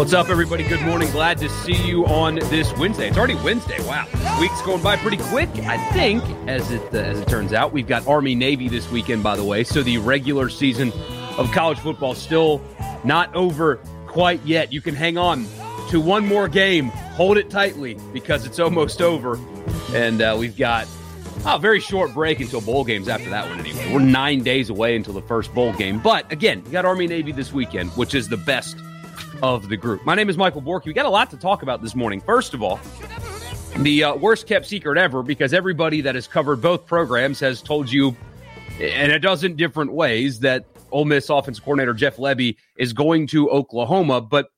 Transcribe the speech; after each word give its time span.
What's 0.00 0.14
up, 0.14 0.30
everybody? 0.30 0.66
Good 0.66 0.80
morning. 0.80 1.10
Glad 1.10 1.36
to 1.40 1.50
see 1.50 1.74
you 1.74 2.06
on 2.06 2.36
this 2.36 2.72
Wednesday. 2.78 3.08
It's 3.08 3.18
already 3.18 3.34
Wednesday. 3.34 3.78
Wow, 3.80 4.06
week's 4.40 4.62
going 4.62 4.82
by 4.82 4.96
pretty 4.96 5.18
quick. 5.18 5.50
I 5.66 5.76
think, 5.92 6.24
as 6.48 6.70
it 6.70 6.82
uh, 6.94 7.00
as 7.00 7.20
it 7.20 7.28
turns 7.28 7.52
out, 7.52 7.74
we've 7.74 7.86
got 7.86 8.06
Army 8.06 8.34
Navy 8.34 8.70
this 8.70 8.90
weekend. 8.90 9.22
By 9.22 9.36
the 9.36 9.44
way, 9.44 9.62
so 9.62 9.82
the 9.82 9.98
regular 9.98 10.48
season 10.48 10.90
of 11.36 11.52
college 11.52 11.78
football 11.80 12.14
still 12.14 12.62
not 13.04 13.32
over 13.34 13.76
quite 14.06 14.42
yet. 14.42 14.72
You 14.72 14.80
can 14.80 14.94
hang 14.94 15.18
on 15.18 15.46
to 15.90 16.00
one 16.00 16.26
more 16.26 16.48
game. 16.48 16.86
Hold 16.86 17.36
it 17.36 17.50
tightly 17.50 17.98
because 18.14 18.46
it's 18.46 18.58
almost 18.58 19.02
over, 19.02 19.38
and 19.92 20.22
uh, 20.22 20.34
we've 20.38 20.56
got 20.56 20.88
a 21.44 21.58
very 21.58 21.78
short 21.78 22.14
break 22.14 22.40
until 22.40 22.62
bowl 22.62 22.84
games 22.84 23.06
after 23.06 23.28
that 23.28 23.46
one. 23.50 23.60
Anyway, 23.60 23.92
we're 23.92 24.00
nine 24.00 24.42
days 24.42 24.70
away 24.70 24.96
until 24.96 25.12
the 25.12 25.20
first 25.20 25.54
bowl 25.54 25.74
game. 25.74 26.00
But 26.00 26.32
again, 26.32 26.62
you 26.64 26.72
got 26.72 26.86
Army 26.86 27.06
Navy 27.06 27.32
this 27.32 27.52
weekend, 27.52 27.90
which 27.90 28.14
is 28.14 28.30
the 28.30 28.38
best 28.38 28.78
of 29.42 29.68
the 29.68 29.76
group. 29.76 30.04
My 30.04 30.14
name 30.14 30.28
is 30.28 30.36
Michael 30.36 30.62
Borky. 30.62 30.86
We 30.86 30.92
got 30.92 31.06
a 31.06 31.10
lot 31.10 31.30
to 31.30 31.36
talk 31.36 31.62
about 31.62 31.82
this 31.82 31.94
morning. 31.94 32.20
First 32.20 32.54
of 32.54 32.62
all, 32.62 32.80
the 33.76 34.04
uh, 34.04 34.14
worst 34.16 34.46
kept 34.46 34.66
secret 34.66 34.98
ever 34.98 35.22
because 35.22 35.54
everybody 35.54 36.00
that 36.00 36.14
has 36.14 36.26
covered 36.26 36.60
both 36.60 36.86
programs 36.86 37.40
has 37.40 37.62
told 37.62 37.90
you 37.90 38.16
in 38.78 39.10
a 39.10 39.18
dozen 39.18 39.56
different 39.56 39.92
ways 39.92 40.40
that 40.40 40.64
Ole 40.90 41.04
Miss 41.04 41.28
offensive 41.30 41.64
coordinator 41.64 41.94
Jeff 41.94 42.16
Lebby 42.16 42.56
is 42.76 42.92
going 42.92 43.26
to 43.28 43.48
Oklahoma. 43.50 44.20
But, 44.20 44.48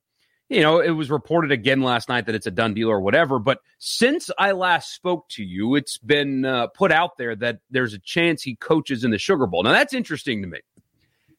you 0.49 0.61
know, 0.63 0.81
it 0.81 0.91
was 0.91 1.11
reported 1.11 1.53
again 1.53 1.83
last 1.83 2.09
night 2.09 2.27
that 2.27 2.35
it's 2.35 2.47
a 2.47 2.51
done 2.51 2.75
deal 2.75 2.89
or 2.89 3.01
whatever. 3.01 3.39
But 3.39 3.61
since 3.79 4.31
I 4.39 4.53
last 4.53 4.95
spoke 4.95 5.29
to 5.31 5.45
you, 5.45 5.75
it's 5.75 5.99
been 5.99 6.45
uh, 6.45 6.69
put 6.69 6.91
out 6.91 7.19
there 7.19 7.37
that 7.37 7.59
there's 7.71 7.95
a 7.95 7.99
chance 7.99 8.43
he 8.43 8.57
coaches 8.57 9.05
in 9.05 9.11
the 9.11 9.19
Sugar 9.19 9.47
Bowl. 9.47 9.63
Now, 9.63 9.73
that's 9.73 9.95
interesting 9.95 10.43
to 10.43 10.49
me. 10.49 10.61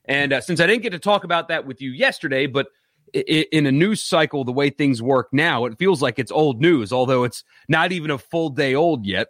And 0.06 0.34
uh, 0.34 0.42
since 0.42 0.60
I 0.60 0.68
didn't 0.68 0.84
get 0.84 0.92
to 0.92 1.00
talk 1.00 1.24
about 1.24 1.48
that 1.48 1.66
with 1.66 1.82
you 1.82 1.92
yesterday, 1.92 2.46
but 2.46 2.68
in 3.14 3.66
a 3.66 3.72
news 3.72 4.04
cycle, 4.04 4.44
the 4.44 4.52
way 4.52 4.70
things 4.70 5.02
work 5.02 5.30
now, 5.32 5.66
it 5.66 5.78
feels 5.78 6.02
like 6.02 6.18
it's 6.18 6.32
old 6.32 6.62
news, 6.62 6.92
although 6.92 7.24
it's 7.24 7.44
not 7.68 7.92
even 7.92 8.12
a 8.12 8.18
full 8.18 8.50
day 8.50 8.74
old 8.74 9.06
yet. 9.06 9.28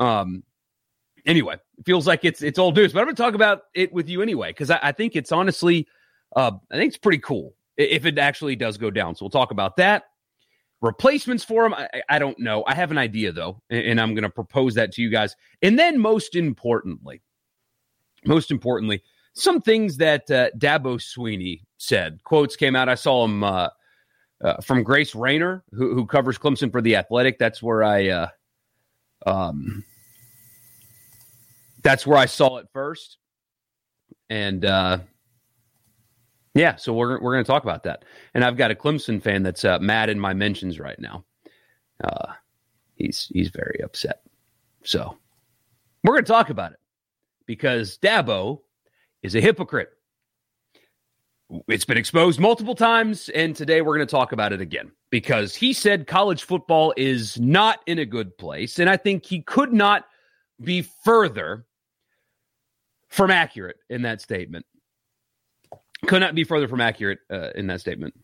Um, 0.00 0.42
anyway, 1.26 1.54
it 1.78 1.84
feels 1.84 2.06
like 2.06 2.24
it's 2.24 2.42
it's 2.42 2.58
old 2.58 2.76
news, 2.76 2.92
but 2.92 3.00
I'm 3.00 3.06
going 3.06 3.16
to 3.16 3.22
talk 3.22 3.34
about 3.34 3.62
it 3.74 3.92
with 3.92 4.08
you 4.08 4.22
anyway 4.22 4.50
because 4.50 4.70
I, 4.70 4.78
I, 4.82 4.92
think 4.92 5.16
it's 5.16 5.32
honestly, 5.32 5.86
uh, 6.34 6.52
I 6.72 6.76
think 6.76 6.88
it's 6.88 6.98
pretty 6.98 7.18
cool 7.18 7.54
if 7.76 8.06
it 8.06 8.18
actually 8.18 8.56
does 8.56 8.78
go 8.78 8.90
down. 8.90 9.14
So 9.14 9.24
we'll 9.24 9.30
talk 9.30 9.50
about 9.50 9.76
that. 9.76 10.04
Replacements 10.80 11.44
for 11.44 11.66
him, 11.66 11.74
I, 11.74 11.88
I 12.08 12.18
don't 12.18 12.38
know. 12.38 12.64
I 12.66 12.74
have 12.74 12.90
an 12.90 12.98
idea 12.98 13.32
though, 13.32 13.62
and, 13.70 13.84
and 13.84 14.00
I'm 14.00 14.14
going 14.14 14.24
to 14.24 14.30
propose 14.30 14.74
that 14.74 14.92
to 14.92 15.02
you 15.02 15.10
guys. 15.10 15.36
And 15.62 15.78
then, 15.78 15.98
most 15.98 16.34
importantly, 16.34 17.22
most 18.24 18.50
importantly, 18.50 19.02
some 19.34 19.60
things 19.60 19.98
that 19.98 20.30
uh, 20.30 20.50
Dabo 20.56 20.98
Swinney 20.98 21.62
said. 21.76 22.22
Quotes 22.24 22.56
came 22.56 22.76
out. 22.76 22.88
I 22.88 22.94
saw 22.94 23.22
them 23.22 23.44
uh, 23.44 23.68
uh, 24.42 24.60
from 24.60 24.82
Grace 24.82 25.14
Raynor, 25.14 25.64
who, 25.72 25.94
who, 25.94 26.06
covers 26.06 26.38
Clemson 26.38 26.70
for 26.70 26.80
the 26.80 26.96
Athletic. 26.96 27.38
That's 27.38 27.62
where 27.62 27.82
I, 27.82 28.08
uh, 28.08 28.28
um, 29.26 29.84
that's 31.82 32.06
where 32.06 32.18
I 32.18 32.26
saw 32.26 32.58
it 32.58 32.68
first, 32.72 33.18
and 34.30 34.64
uh, 34.64 34.98
yeah, 36.54 36.76
so 36.76 36.94
we're 36.94 37.20
we're 37.20 37.34
going 37.34 37.44
to 37.44 37.50
talk 37.50 37.64
about 37.64 37.82
that. 37.82 38.04
And 38.32 38.44
I've 38.44 38.56
got 38.56 38.70
a 38.70 38.74
Clemson 38.74 39.22
fan 39.22 39.42
that's 39.42 39.64
uh, 39.64 39.78
mad 39.80 40.08
in 40.08 40.18
my 40.18 40.32
mentions 40.32 40.78
right 40.78 40.98
now. 40.98 41.24
Uh, 42.02 42.32
he's 42.94 43.30
he's 43.32 43.50
very 43.50 43.80
upset. 43.82 44.22
So 44.84 45.18
we're 46.04 46.14
going 46.14 46.24
to 46.24 46.32
talk 46.32 46.50
about 46.50 46.72
it 46.72 46.78
because 47.46 47.98
Dabo 47.98 48.60
is 49.24 49.34
a 49.34 49.40
hypocrite. 49.40 49.88
It's 51.66 51.84
been 51.84 51.96
exposed 51.96 52.38
multiple 52.38 52.74
times, 52.74 53.30
and 53.30 53.56
today 53.56 53.80
we're 53.80 53.96
going 53.96 54.06
to 54.06 54.10
talk 54.10 54.32
about 54.32 54.52
it 54.52 54.60
again 54.60 54.92
because 55.10 55.54
he 55.54 55.72
said 55.72 56.06
college 56.06 56.44
football 56.44 56.92
is 56.96 57.40
not 57.40 57.80
in 57.86 57.98
a 57.98 58.04
good 58.04 58.36
place. 58.38 58.78
And 58.78 58.88
I 58.88 58.96
think 58.96 59.24
he 59.24 59.40
could 59.40 59.72
not 59.72 60.04
be 60.62 60.82
further 61.04 61.64
from 63.08 63.30
accurate 63.30 63.76
in 63.88 64.02
that 64.02 64.20
statement. 64.20 64.66
Could 66.06 66.20
not 66.20 66.34
be 66.34 66.44
further 66.44 66.68
from 66.68 66.80
accurate 66.80 67.20
uh, 67.30 67.50
in 67.54 67.66
that 67.68 67.80
statement. 67.80 68.14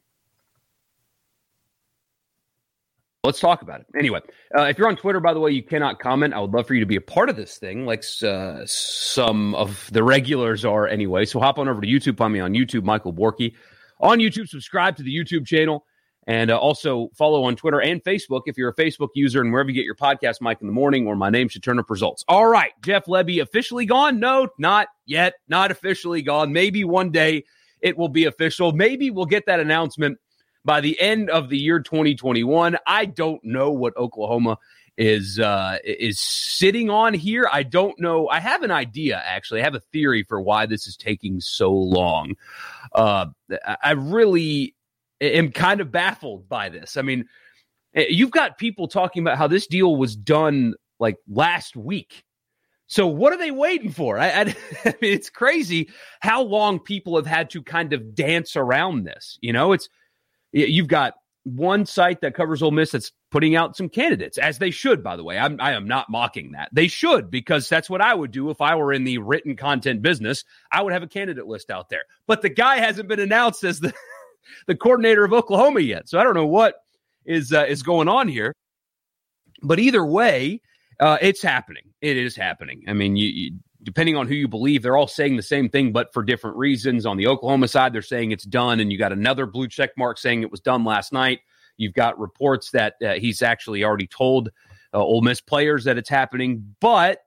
Let's 3.22 3.38
talk 3.38 3.60
about 3.60 3.80
it. 3.80 3.86
Anyway, 3.98 4.20
uh, 4.56 4.62
if 4.62 4.78
you're 4.78 4.88
on 4.88 4.96
Twitter, 4.96 5.20
by 5.20 5.34
the 5.34 5.40
way, 5.40 5.50
you 5.50 5.62
cannot 5.62 5.98
comment. 5.98 6.32
I 6.32 6.40
would 6.40 6.52
love 6.52 6.66
for 6.66 6.72
you 6.72 6.80
to 6.80 6.86
be 6.86 6.96
a 6.96 7.02
part 7.02 7.28
of 7.28 7.36
this 7.36 7.58
thing, 7.58 7.84
like 7.84 8.02
uh, 8.22 8.62
some 8.64 9.54
of 9.54 9.90
the 9.92 10.02
regulars 10.02 10.64
are 10.64 10.88
anyway. 10.88 11.26
So 11.26 11.38
hop 11.38 11.58
on 11.58 11.68
over 11.68 11.82
to 11.82 11.86
YouTube, 11.86 12.16
find 12.16 12.32
me 12.32 12.40
on 12.40 12.54
YouTube, 12.54 12.82
Michael 12.84 13.12
Borky. 13.12 13.54
On 14.00 14.18
YouTube, 14.18 14.48
subscribe 14.48 14.96
to 14.96 15.02
the 15.02 15.14
YouTube 15.14 15.46
channel 15.46 15.84
and 16.26 16.50
uh, 16.50 16.58
also 16.58 17.10
follow 17.14 17.44
on 17.44 17.56
Twitter 17.56 17.82
and 17.82 18.02
Facebook 18.04 18.42
if 18.46 18.56
you're 18.56 18.70
a 18.70 18.74
Facebook 18.74 19.08
user 19.14 19.42
and 19.42 19.52
wherever 19.52 19.68
you 19.68 19.74
get 19.74 19.84
your 19.84 19.96
podcast, 19.96 20.40
Mike 20.40 20.62
in 20.62 20.66
the 20.66 20.72
morning, 20.72 21.06
or 21.06 21.14
my 21.14 21.28
name 21.28 21.48
should 21.48 21.62
turn 21.62 21.78
up 21.78 21.90
results. 21.90 22.24
All 22.26 22.46
right, 22.46 22.72
Jeff 22.82 23.04
Lebby 23.04 23.42
officially 23.42 23.84
gone? 23.84 24.18
No, 24.18 24.48
not 24.58 24.88
yet. 25.04 25.34
Not 25.46 25.70
officially 25.70 26.22
gone. 26.22 26.54
Maybe 26.54 26.84
one 26.84 27.10
day 27.10 27.44
it 27.82 27.98
will 27.98 28.08
be 28.08 28.24
official. 28.24 28.72
Maybe 28.72 29.10
we'll 29.10 29.26
get 29.26 29.44
that 29.44 29.60
announcement 29.60 30.18
by 30.64 30.80
the 30.80 31.00
end 31.00 31.30
of 31.30 31.48
the 31.48 31.58
year 31.58 31.80
2021. 31.80 32.76
I 32.86 33.04
don't 33.04 33.42
know 33.44 33.70
what 33.70 33.96
Oklahoma 33.96 34.58
is 34.96 35.38
uh, 35.38 35.78
is 35.84 36.20
sitting 36.20 36.90
on 36.90 37.14
here. 37.14 37.48
I 37.50 37.62
don't 37.62 37.98
know. 37.98 38.28
I 38.28 38.40
have 38.40 38.62
an 38.62 38.70
idea 38.70 39.22
actually. 39.24 39.60
I 39.60 39.64
have 39.64 39.74
a 39.74 39.80
theory 39.80 40.24
for 40.24 40.40
why 40.40 40.66
this 40.66 40.86
is 40.86 40.96
taking 40.96 41.40
so 41.40 41.72
long. 41.72 42.34
Uh, 42.94 43.26
I 43.82 43.92
really 43.92 44.74
am 45.20 45.52
kind 45.52 45.80
of 45.80 45.90
baffled 45.90 46.48
by 46.48 46.68
this. 46.68 46.96
I 46.96 47.02
mean, 47.02 47.26
eh, 47.94 48.06
you've 48.08 48.30
got 48.30 48.58
people 48.58 48.88
talking 48.88 49.22
about 49.22 49.38
how 49.38 49.46
this 49.46 49.66
deal 49.66 49.96
was 49.96 50.14
done 50.16 50.74
like 50.98 51.16
last 51.28 51.76
week. 51.76 52.24
So 52.86 53.06
what 53.06 53.32
are 53.32 53.38
they 53.38 53.52
waiting 53.52 53.92
for? 53.92 54.18
I, 54.18 54.28
I, 54.28 54.40
I 54.84 54.94
mean, 55.00 55.12
it's 55.14 55.30
crazy 55.30 55.88
how 56.20 56.42
long 56.42 56.78
people 56.78 57.16
have 57.16 57.26
had 57.26 57.48
to 57.50 57.62
kind 57.62 57.92
of 57.92 58.14
dance 58.14 58.56
around 58.56 59.04
this. 59.04 59.38
You 59.40 59.52
know, 59.52 59.72
it's 59.72 59.88
You've 60.52 60.88
got 60.88 61.14
one 61.44 61.86
site 61.86 62.20
that 62.20 62.34
covers 62.34 62.62
Ole 62.62 62.70
Miss 62.70 62.90
that's 62.90 63.12
putting 63.30 63.56
out 63.56 63.76
some 63.76 63.88
candidates, 63.88 64.38
as 64.38 64.58
they 64.58 64.70
should, 64.70 65.02
by 65.02 65.16
the 65.16 65.24
way. 65.24 65.38
I'm, 65.38 65.60
I 65.60 65.72
am 65.72 65.86
not 65.86 66.10
mocking 66.10 66.52
that. 66.52 66.68
They 66.72 66.88
should, 66.88 67.30
because 67.30 67.68
that's 67.68 67.88
what 67.88 68.00
I 68.00 68.14
would 68.14 68.30
do 68.30 68.50
if 68.50 68.60
I 68.60 68.74
were 68.74 68.92
in 68.92 69.04
the 69.04 69.18
written 69.18 69.56
content 69.56 70.02
business. 70.02 70.44
I 70.70 70.82
would 70.82 70.92
have 70.92 71.02
a 71.02 71.08
candidate 71.08 71.46
list 71.46 71.70
out 71.70 71.88
there. 71.88 72.04
But 72.26 72.42
the 72.42 72.48
guy 72.48 72.78
hasn't 72.78 73.08
been 73.08 73.20
announced 73.20 73.64
as 73.64 73.80
the, 73.80 73.92
the 74.66 74.76
coordinator 74.76 75.24
of 75.24 75.32
Oklahoma 75.32 75.80
yet. 75.80 76.08
So 76.08 76.18
I 76.18 76.24
don't 76.24 76.34
know 76.34 76.46
what 76.46 76.76
is, 77.24 77.52
uh, 77.52 77.64
is 77.68 77.82
going 77.82 78.08
on 78.08 78.28
here. 78.28 78.54
But 79.62 79.78
either 79.78 80.04
way, 80.04 80.60
uh, 80.98 81.18
it's 81.20 81.42
happening. 81.42 81.84
It 82.00 82.16
is 82.16 82.36
happening. 82.36 82.82
I 82.88 82.92
mean, 82.92 83.16
you, 83.16 83.28
you 83.28 83.50
depending 83.82 84.16
on 84.16 84.26
who 84.26 84.34
you 84.34 84.48
believe, 84.48 84.82
they're 84.82 84.96
all 84.96 85.08
saying 85.08 85.36
the 85.36 85.42
same 85.42 85.68
thing, 85.68 85.92
but 85.92 86.12
for 86.12 86.22
different 86.22 86.56
reasons. 86.56 87.06
On 87.06 87.16
the 87.16 87.26
Oklahoma 87.26 87.68
side, 87.68 87.92
they're 87.92 88.02
saying 88.02 88.32
it's 88.32 88.44
done, 88.44 88.80
and 88.80 88.92
you 88.92 88.98
got 88.98 89.12
another 89.12 89.46
blue 89.46 89.68
check 89.68 89.90
mark 89.96 90.18
saying 90.18 90.42
it 90.42 90.50
was 90.50 90.60
done 90.60 90.84
last 90.84 91.12
night. 91.12 91.40
You've 91.76 91.94
got 91.94 92.18
reports 92.18 92.70
that 92.72 92.94
uh, 93.04 93.14
he's 93.14 93.42
actually 93.42 93.84
already 93.84 94.06
told 94.06 94.50
uh, 94.92 94.98
Ole 94.98 95.22
Miss 95.22 95.40
players 95.40 95.84
that 95.84 95.96
it's 95.96 96.10
happening, 96.10 96.74
but 96.80 97.20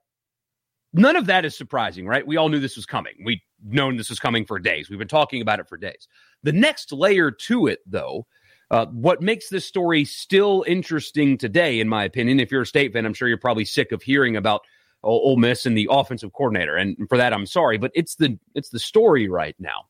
none 0.92 1.16
of 1.16 1.26
that 1.26 1.44
is 1.44 1.56
surprising, 1.56 2.06
right? 2.06 2.26
We 2.26 2.36
all 2.36 2.48
knew 2.48 2.60
this 2.60 2.76
was 2.76 2.86
coming. 2.86 3.14
We've 3.24 3.40
known 3.64 3.96
this 3.96 4.10
was 4.10 4.20
coming 4.20 4.44
for 4.46 4.58
days. 4.58 4.88
We've 4.88 4.98
been 4.98 5.08
talking 5.08 5.42
about 5.42 5.58
it 5.58 5.68
for 5.68 5.76
days. 5.76 6.06
The 6.44 6.52
next 6.52 6.92
layer 6.92 7.30
to 7.30 7.66
it, 7.66 7.80
though, 7.86 8.26
uh, 8.70 8.86
what 8.86 9.20
makes 9.20 9.48
this 9.48 9.66
story 9.66 10.04
still 10.04 10.64
interesting 10.66 11.36
today, 11.36 11.80
in 11.80 11.88
my 11.88 12.04
opinion, 12.04 12.40
if 12.40 12.50
you're 12.50 12.62
a 12.62 12.66
state 12.66 12.92
fan, 12.92 13.04
I'm 13.06 13.14
sure 13.14 13.28
you're 13.28 13.38
probably 13.38 13.64
sick 13.64 13.92
of 13.92 14.02
hearing 14.02 14.36
about 14.36 14.62
Ole 15.04 15.36
Miss 15.36 15.66
and 15.66 15.76
the 15.76 15.88
offensive 15.90 16.32
coordinator. 16.32 16.76
And 16.76 16.96
for 17.08 17.18
that, 17.18 17.32
I'm 17.32 17.46
sorry, 17.46 17.78
but 17.78 17.92
it's 17.94 18.16
the 18.16 18.38
it's 18.54 18.70
the 18.70 18.78
story 18.78 19.28
right 19.28 19.54
now. 19.58 19.86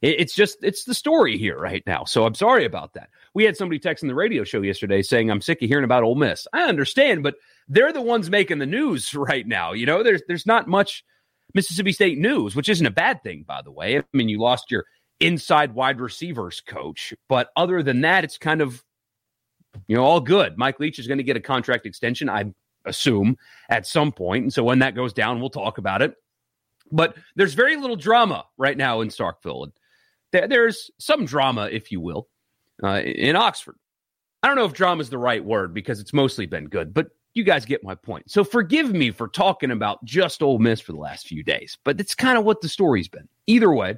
it's 0.00 0.34
just 0.34 0.58
it's 0.62 0.84
the 0.84 0.94
story 0.94 1.38
here 1.38 1.58
right 1.58 1.82
now. 1.86 2.04
So 2.04 2.24
I'm 2.24 2.34
sorry 2.34 2.64
about 2.64 2.94
that. 2.94 3.10
We 3.34 3.44
had 3.44 3.56
somebody 3.56 3.80
texting 3.80 4.08
the 4.08 4.14
radio 4.14 4.44
show 4.44 4.62
yesterday 4.62 5.02
saying 5.02 5.30
I'm 5.30 5.40
sick 5.40 5.62
of 5.62 5.68
hearing 5.68 5.84
about 5.84 6.04
Ole 6.04 6.14
Miss. 6.14 6.46
I 6.52 6.62
understand, 6.62 7.22
but 7.22 7.36
they're 7.68 7.92
the 7.92 8.02
ones 8.02 8.30
making 8.30 8.58
the 8.58 8.66
news 8.66 9.14
right 9.14 9.46
now. 9.46 9.72
You 9.72 9.86
know, 9.86 10.02
there's 10.02 10.22
there's 10.28 10.46
not 10.46 10.68
much 10.68 11.04
Mississippi 11.54 11.92
State 11.92 12.18
news, 12.18 12.54
which 12.54 12.68
isn't 12.68 12.86
a 12.86 12.90
bad 12.90 13.22
thing, 13.22 13.44
by 13.46 13.62
the 13.62 13.72
way. 13.72 13.98
I 13.98 14.04
mean, 14.12 14.28
you 14.28 14.38
lost 14.38 14.70
your 14.70 14.84
inside 15.20 15.74
wide 15.74 16.00
receivers 16.00 16.60
coach, 16.60 17.14
but 17.28 17.50
other 17.56 17.82
than 17.82 18.02
that, 18.02 18.24
it's 18.24 18.38
kind 18.38 18.60
of 18.60 18.84
you 19.86 19.96
know 19.96 20.04
all 20.04 20.20
good. 20.20 20.58
Mike 20.58 20.78
Leach 20.78 20.98
is 20.98 21.06
going 21.06 21.18
to 21.18 21.24
get 21.24 21.36
a 21.36 21.40
contract 21.40 21.86
extension, 21.86 22.28
I 22.28 22.52
assume, 22.88 23.36
at 23.68 23.86
some 23.86 24.12
point, 24.12 24.44
and 24.44 24.52
so 24.52 24.64
when 24.64 24.80
that 24.80 24.94
goes 24.94 25.12
down, 25.12 25.40
we'll 25.40 25.50
talk 25.50 25.78
about 25.78 26.02
it. 26.02 26.14
But 26.90 27.16
there's 27.36 27.54
very 27.54 27.76
little 27.76 27.96
drama 27.96 28.44
right 28.56 28.76
now 28.76 29.00
in 29.00 29.08
Starkville, 29.08 29.70
and 30.32 30.50
there's 30.50 30.90
some 30.98 31.24
drama, 31.24 31.68
if 31.70 31.92
you 31.92 32.00
will, 32.00 32.28
uh, 32.82 33.00
in 33.04 33.36
Oxford. 33.36 33.76
I 34.42 34.48
don't 34.48 34.56
know 34.56 34.64
if 34.64 34.72
drama 34.72 35.00
is 35.00 35.10
the 35.10 35.18
right 35.18 35.44
word 35.44 35.74
because 35.74 36.00
it's 36.00 36.12
mostly 36.12 36.46
been 36.46 36.68
good, 36.68 36.94
but 36.94 37.08
you 37.34 37.44
guys 37.44 37.64
get 37.64 37.84
my 37.84 37.94
point. 37.94 38.30
So 38.30 38.44
forgive 38.44 38.92
me 38.92 39.10
for 39.10 39.28
talking 39.28 39.70
about 39.70 40.04
just 40.04 40.42
Ole 40.42 40.58
Miss 40.58 40.80
for 40.80 40.92
the 40.92 40.98
last 40.98 41.26
few 41.26 41.42
days, 41.42 41.76
but 41.84 42.00
it's 42.00 42.14
kind 42.14 42.38
of 42.38 42.44
what 42.44 42.60
the 42.60 42.68
story's 42.68 43.08
been. 43.08 43.28
Either 43.46 43.72
way, 43.72 43.96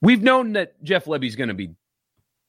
we've 0.00 0.22
known 0.22 0.52
that 0.52 0.82
Jeff 0.82 1.06
Lebby's 1.06 1.36
going 1.36 1.48
to 1.48 1.54
be 1.54 1.70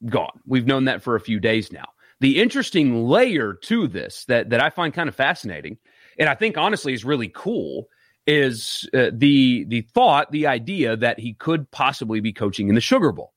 gone. 0.06 0.40
We've 0.46 0.66
known 0.66 0.86
that 0.86 1.04
for 1.04 1.16
a 1.16 1.20
few 1.20 1.40
days 1.40 1.72
now. 1.72 1.90
The 2.22 2.42
interesting 2.42 3.06
layer 3.06 3.54
to 3.64 3.88
this 3.88 4.26
that 4.26 4.50
that 4.50 4.62
I 4.62 4.70
find 4.70 4.94
kind 4.94 5.10
of 5.10 5.16
fascinating, 5.16 5.78
and 6.18 6.28
I 6.28 6.36
think 6.36 6.58
honestly 6.58 6.94
is 6.94 7.06
really 7.06 7.32
cool, 7.34 7.88
is 8.28 8.90
uh, 8.94 9.12
the 9.14 9.66
the 9.66 9.82
thought, 9.82 10.32
the 10.32 10.48
idea 10.48 10.98
that 10.98 11.20
he 11.20 11.34
could 11.34 11.70
possibly 11.72 12.20
be 12.20 12.34
coaching 12.34 12.70
in 12.70 12.76
the 12.76 12.82
Sugar 12.82 13.12
Bowl. 13.12 13.34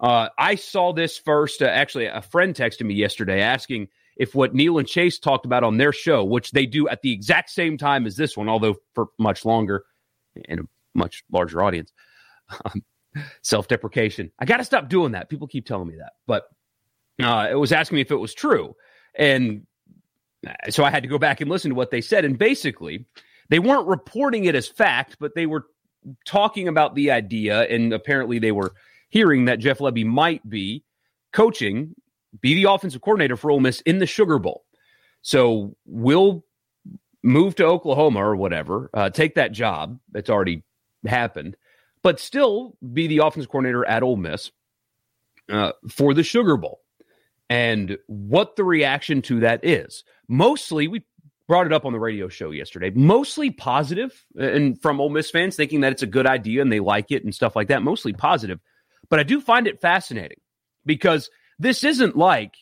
Uh, 0.00 0.28
I 0.38 0.54
saw 0.54 0.92
this 0.92 1.18
first. 1.18 1.62
Uh, 1.62 1.66
actually, 1.66 2.06
a 2.06 2.22
friend 2.22 2.54
texted 2.54 2.86
me 2.86 2.94
yesterday 2.94 3.40
asking 3.40 3.88
if 4.16 4.34
what 4.34 4.54
Neil 4.54 4.78
and 4.78 4.86
Chase 4.86 5.18
talked 5.18 5.46
about 5.46 5.64
on 5.64 5.76
their 5.76 5.92
show, 5.92 6.24
which 6.24 6.52
they 6.52 6.66
do 6.66 6.88
at 6.88 7.02
the 7.02 7.12
exact 7.12 7.50
same 7.50 7.76
time 7.76 8.06
as 8.06 8.16
this 8.16 8.36
one, 8.36 8.48
although 8.48 8.76
for 8.94 9.08
much 9.18 9.44
longer 9.44 9.84
and 10.48 10.60
a 10.60 10.62
much 10.94 11.24
larger 11.30 11.62
audience, 11.62 11.92
um, 12.64 12.82
self 13.42 13.68
deprecation. 13.68 14.30
I 14.38 14.44
got 14.44 14.58
to 14.58 14.64
stop 14.64 14.88
doing 14.88 15.12
that. 15.12 15.28
People 15.28 15.48
keep 15.48 15.66
telling 15.66 15.88
me 15.88 15.96
that, 15.96 16.12
but 16.26 16.44
uh, 17.22 17.48
it 17.50 17.54
was 17.54 17.72
asking 17.72 17.96
me 17.96 18.02
if 18.02 18.10
it 18.10 18.16
was 18.16 18.34
true, 18.34 18.74
and 19.14 19.66
so 20.70 20.84
I 20.84 20.90
had 20.90 21.02
to 21.02 21.08
go 21.08 21.18
back 21.18 21.40
and 21.40 21.50
listen 21.50 21.70
to 21.70 21.74
what 21.74 21.90
they 21.90 22.00
said. 22.00 22.24
And 22.24 22.38
basically, 22.38 23.06
they 23.48 23.58
weren't 23.58 23.86
reporting 23.86 24.44
it 24.44 24.54
as 24.54 24.68
fact, 24.68 25.16
but 25.18 25.34
they 25.34 25.46
were 25.46 25.66
talking 26.24 26.68
about 26.68 26.94
the 26.94 27.10
idea, 27.10 27.62
and 27.62 27.92
apparently 27.92 28.38
they 28.38 28.52
were 28.52 28.74
hearing 29.08 29.46
that 29.46 29.58
Jeff 29.58 29.78
Lebby 29.78 30.04
might 30.04 30.48
be 30.48 30.84
coaching, 31.32 31.94
be 32.40 32.54
the 32.54 32.70
offensive 32.70 33.00
coordinator 33.00 33.36
for 33.36 33.50
Ole 33.50 33.60
Miss 33.60 33.80
in 33.82 33.98
the 33.98 34.06
Sugar 34.06 34.38
Bowl. 34.38 34.64
So 35.22 35.76
we'll 35.86 36.44
move 37.22 37.54
to 37.56 37.64
Oklahoma 37.64 38.20
or 38.20 38.36
whatever, 38.36 38.90
uh, 38.92 39.10
take 39.10 39.36
that 39.36 39.52
job 39.52 39.98
that's 40.12 40.28
already 40.28 40.62
happened, 41.06 41.56
but 42.02 42.20
still 42.20 42.76
be 42.92 43.06
the 43.06 43.18
offensive 43.18 43.50
coordinator 43.50 43.84
at 43.86 44.02
Ole 44.02 44.16
Miss 44.16 44.50
uh, 45.50 45.72
for 45.88 46.12
the 46.12 46.22
Sugar 46.22 46.56
Bowl. 46.58 46.80
And 47.50 47.98
what 48.06 48.56
the 48.56 48.64
reaction 48.64 49.22
to 49.22 49.40
that 49.40 49.64
is. 49.64 50.02
Mostly, 50.28 50.88
we 50.88 51.04
brought 51.46 51.66
it 51.66 51.72
up 51.72 51.84
on 51.84 51.92
the 51.92 52.00
radio 52.00 52.28
show 52.28 52.50
yesterday. 52.50 52.90
Mostly 52.90 53.50
positive, 53.50 54.24
and 54.36 54.80
from 54.80 55.00
Ole 55.00 55.10
Miss 55.10 55.30
fans 55.30 55.56
thinking 55.56 55.82
that 55.82 55.92
it's 55.92 56.02
a 56.02 56.06
good 56.06 56.26
idea 56.26 56.62
and 56.62 56.72
they 56.72 56.80
like 56.80 57.10
it 57.10 57.24
and 57.24 57.34
stuff 57.34 57.54
like 57.54 57.68
that. 57.68 57.82
Mostly 57.82 58.12
positive, 58.12 58.60
but 59.10 59.20
I 59.20 59.24
do 59.24 59.40
find 59.40 59.66
it 59.66 59.80
fascinating 59.80 60.38
because 60.86 61.30
this 61.58 61.84
isn't 61.84 62.16
like 62.16 62.56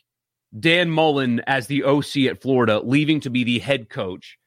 Dan 0.58 0.90
Mullen 0.90 1.40
as 1.46 1.66
the 1.66 1.84
OC 1.84 2.16
at 2.28 2.42
Florida 2.42 2.80
leaving 2.80 3.20
to 3.20 3.30
be 3.30 3.44
the 3.44 3.58
head 3.58 3.88
coach 3.88 4.38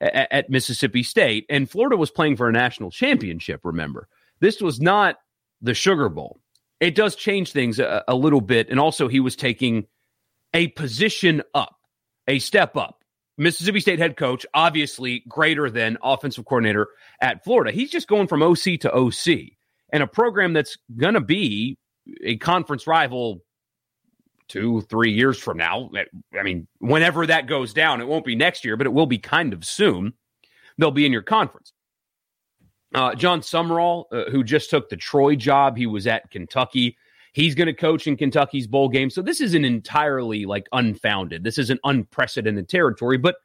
at, 0.00 0.28
at 0.30 0.50
Mississippi 0.50 1.02
State, 1.02 1.46
and 1.50 1.70
Florida 1.70 1.96
was 1.96 2.10
playing 2.10 2.36
for 2.36 2.48
a 2.48 2.52
national 2.52 2.90
championship. 2.90 3.60
Remember, 3.64 4.08
this 4.40 4.60
was 4.60 4.80
not 4.80 5.16
the 5.60 5.74
Sugar 5.74 6.08
Bowl. 6.08 6.40
It 6.80 6.94
does 6.94 7.14
change 7.14 7.52
things 7.52 7.78
a, 7.78 8.04
a 8.08 8.14
little 8.14 8.40
bit, 8.40 8.70
and 8.70 8.80
also 8.80 9.06
he 9.06 9.20
was 9.20 9.36
taking 9.36 9.86
a 10.54 10.68
position 10.68 11.42
up, 11.54 11.76
a 12.26 12.38
step 12.38 12.76
up 12.76 13.00
Mississippi 13.40 13.80
State 13.80 13.98
head 13.98 14.18
coach, 14.18 14.44
obviously 14.52 15.24
greater 15.26 15.70
than 15.70 15.96
offensive 16.02 16.44
coordinator 16.44 16.88
at 17.22 17.42
Florida. 17.42 17.72
He's 17.72 17.90
just 17.90 18.06
going 18.06 18.26
from 18.26 18.42
OC 18.42 18.80
to 18.80 18.92
OC 18.94 19.52
and 19.90 20.02
a 20.02 20.06
program 20.06 20.52
that's 20.52 20.76
going 20.94 21.14
to 21.14 21.22
be 21.22 21.78
a 22.22 22.36
conference 22.36 22.86
rival 22.86 23.42
two, 24.48 24.82
three 24.82 25.12
years 25.12 25.38
from 25.38 25.56
now. 25.56 25.90
I 26.38 26.42
mean, 26.42 26.68
whenever 26.80 27.26
that 27.26 27.46
goes 27.46 27.72
down, 27.72 28.02
it 28.02 28.08
won't 28.08 28.26
be 28.26 28.36
next 28.36 28.62
year, 28.62 28.76
but 28.76 28.86
it 28.86 28.92
will 28.92 29.06
be 29.06 29.18
kind 29.18 29.54
of 29.54 29.64
soon. 29.64 30.12
They'll 30.76 30.90
be 30.90 31.06
in 31.06 31.12
your 31.12 31.22
conference. 31.22 31.72
Uh, 32.94 33.14
Jon 33.14 33.40
Sumrall, 33.40 34.04
uh, 34.12 34.30
who 34.30 34.42
just 34.42 34.70
took 34.70 34.88
the 34.88 34.96
Troy 34.96 35.36
job, 35.36 35.76
he 35.76 35.86
was 35.86 36.06
at 36.06 36.30
Kentucky. 36.30 36.96
He's 37.32 37.54
going 37.54 37.66
to 37.66 37.72
coach 37.74 38.06
in 38.06 38.16
Kentucky's 38.16 38.66
bowl 38.66 38.88
game. 38.88 39.10
So 39.10 39.22
this 39.22 39.40
isn't 39.40 39.64
entirely 39.64 40.46
like 40.46 40.66
unfounded. 40.72 41.44
This 41.44 41.58
is 41.58 41.70
an 41.70 41.78
unprecedented 41.84 42.68
territory, 42.68 43.18
but 43.18 43.36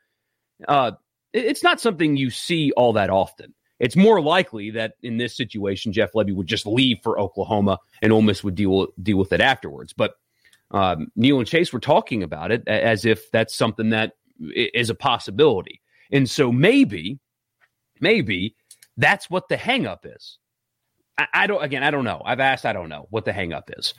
uh, 0.67 0.93
it's 1.33 1.61
not 1.61 1.79
something 1.79 2.17
you 2.17 2.31
see 2.31 2.71
all 2.71 2.93
that 2.93 3.09
often. 3.11 3.53
It's 3.79 3.95
more 3.95 4.21
likely 4.21 4.71
that 4.71 4.93
in 5.03 5.17
this 5.17 5.35
situation, 5.35 5.91
Jeff 5.91 6.13
Lebby 6.13 6.33
would 6.33 6.47
just 6.47 6.65
leave 6.65 6.97
for 7.03 7.19
Oklahoma 7.19 7.77
and 8.01 8.11
Ole 8.13 8.21
Miss 8.21 8.43
would 8.43 8.55
deal 8.55 8.87
deal 9.03 9.17
with 9.17 9.33
it 9.33 9.41
afterwards. 9.41 9.93
But 9.93 10.15
um, 10.71 11.11
Neil 11.15 11.39
and 11.39 11.47
Chase 11.47 11.71
were 11.73 11.79
talking 11.79 12.23
about 12.23 12.51
it 12.51 12.67
as 12.67 13.05
if 13.05 13.29
that's 13.31 13.53
something 13.53 13.89
that 13.89 14.13
is 14.55 14.89
a 14.89 14.95
possibility. 14.95 15.81
And 16.11 16.29
so 16.29 16.51
maybe, 16.51 17.19
maybe 17.99 18.55
that's 18.97 19.29
what 19.29 19.49
the 19.49 19.57
hangup 19.57 19.99
is. 20.03 20.37
I, 21.17 21.27
I, 21.33 21.47
don't. 21.47 21.63
Again, 21.63 21.83
I 21.83 21.91
don't 21.91 22.03
know. 22.03 22.21
I've 22.25 22.39
asked. 22.39 22.65
I 22.65 22.73
don't 22.73 22.89
know 22.89 23.07
what 23.09 23.25
the 23.25 23.31
hangup 23.31 23.77
is. 23.77 23.93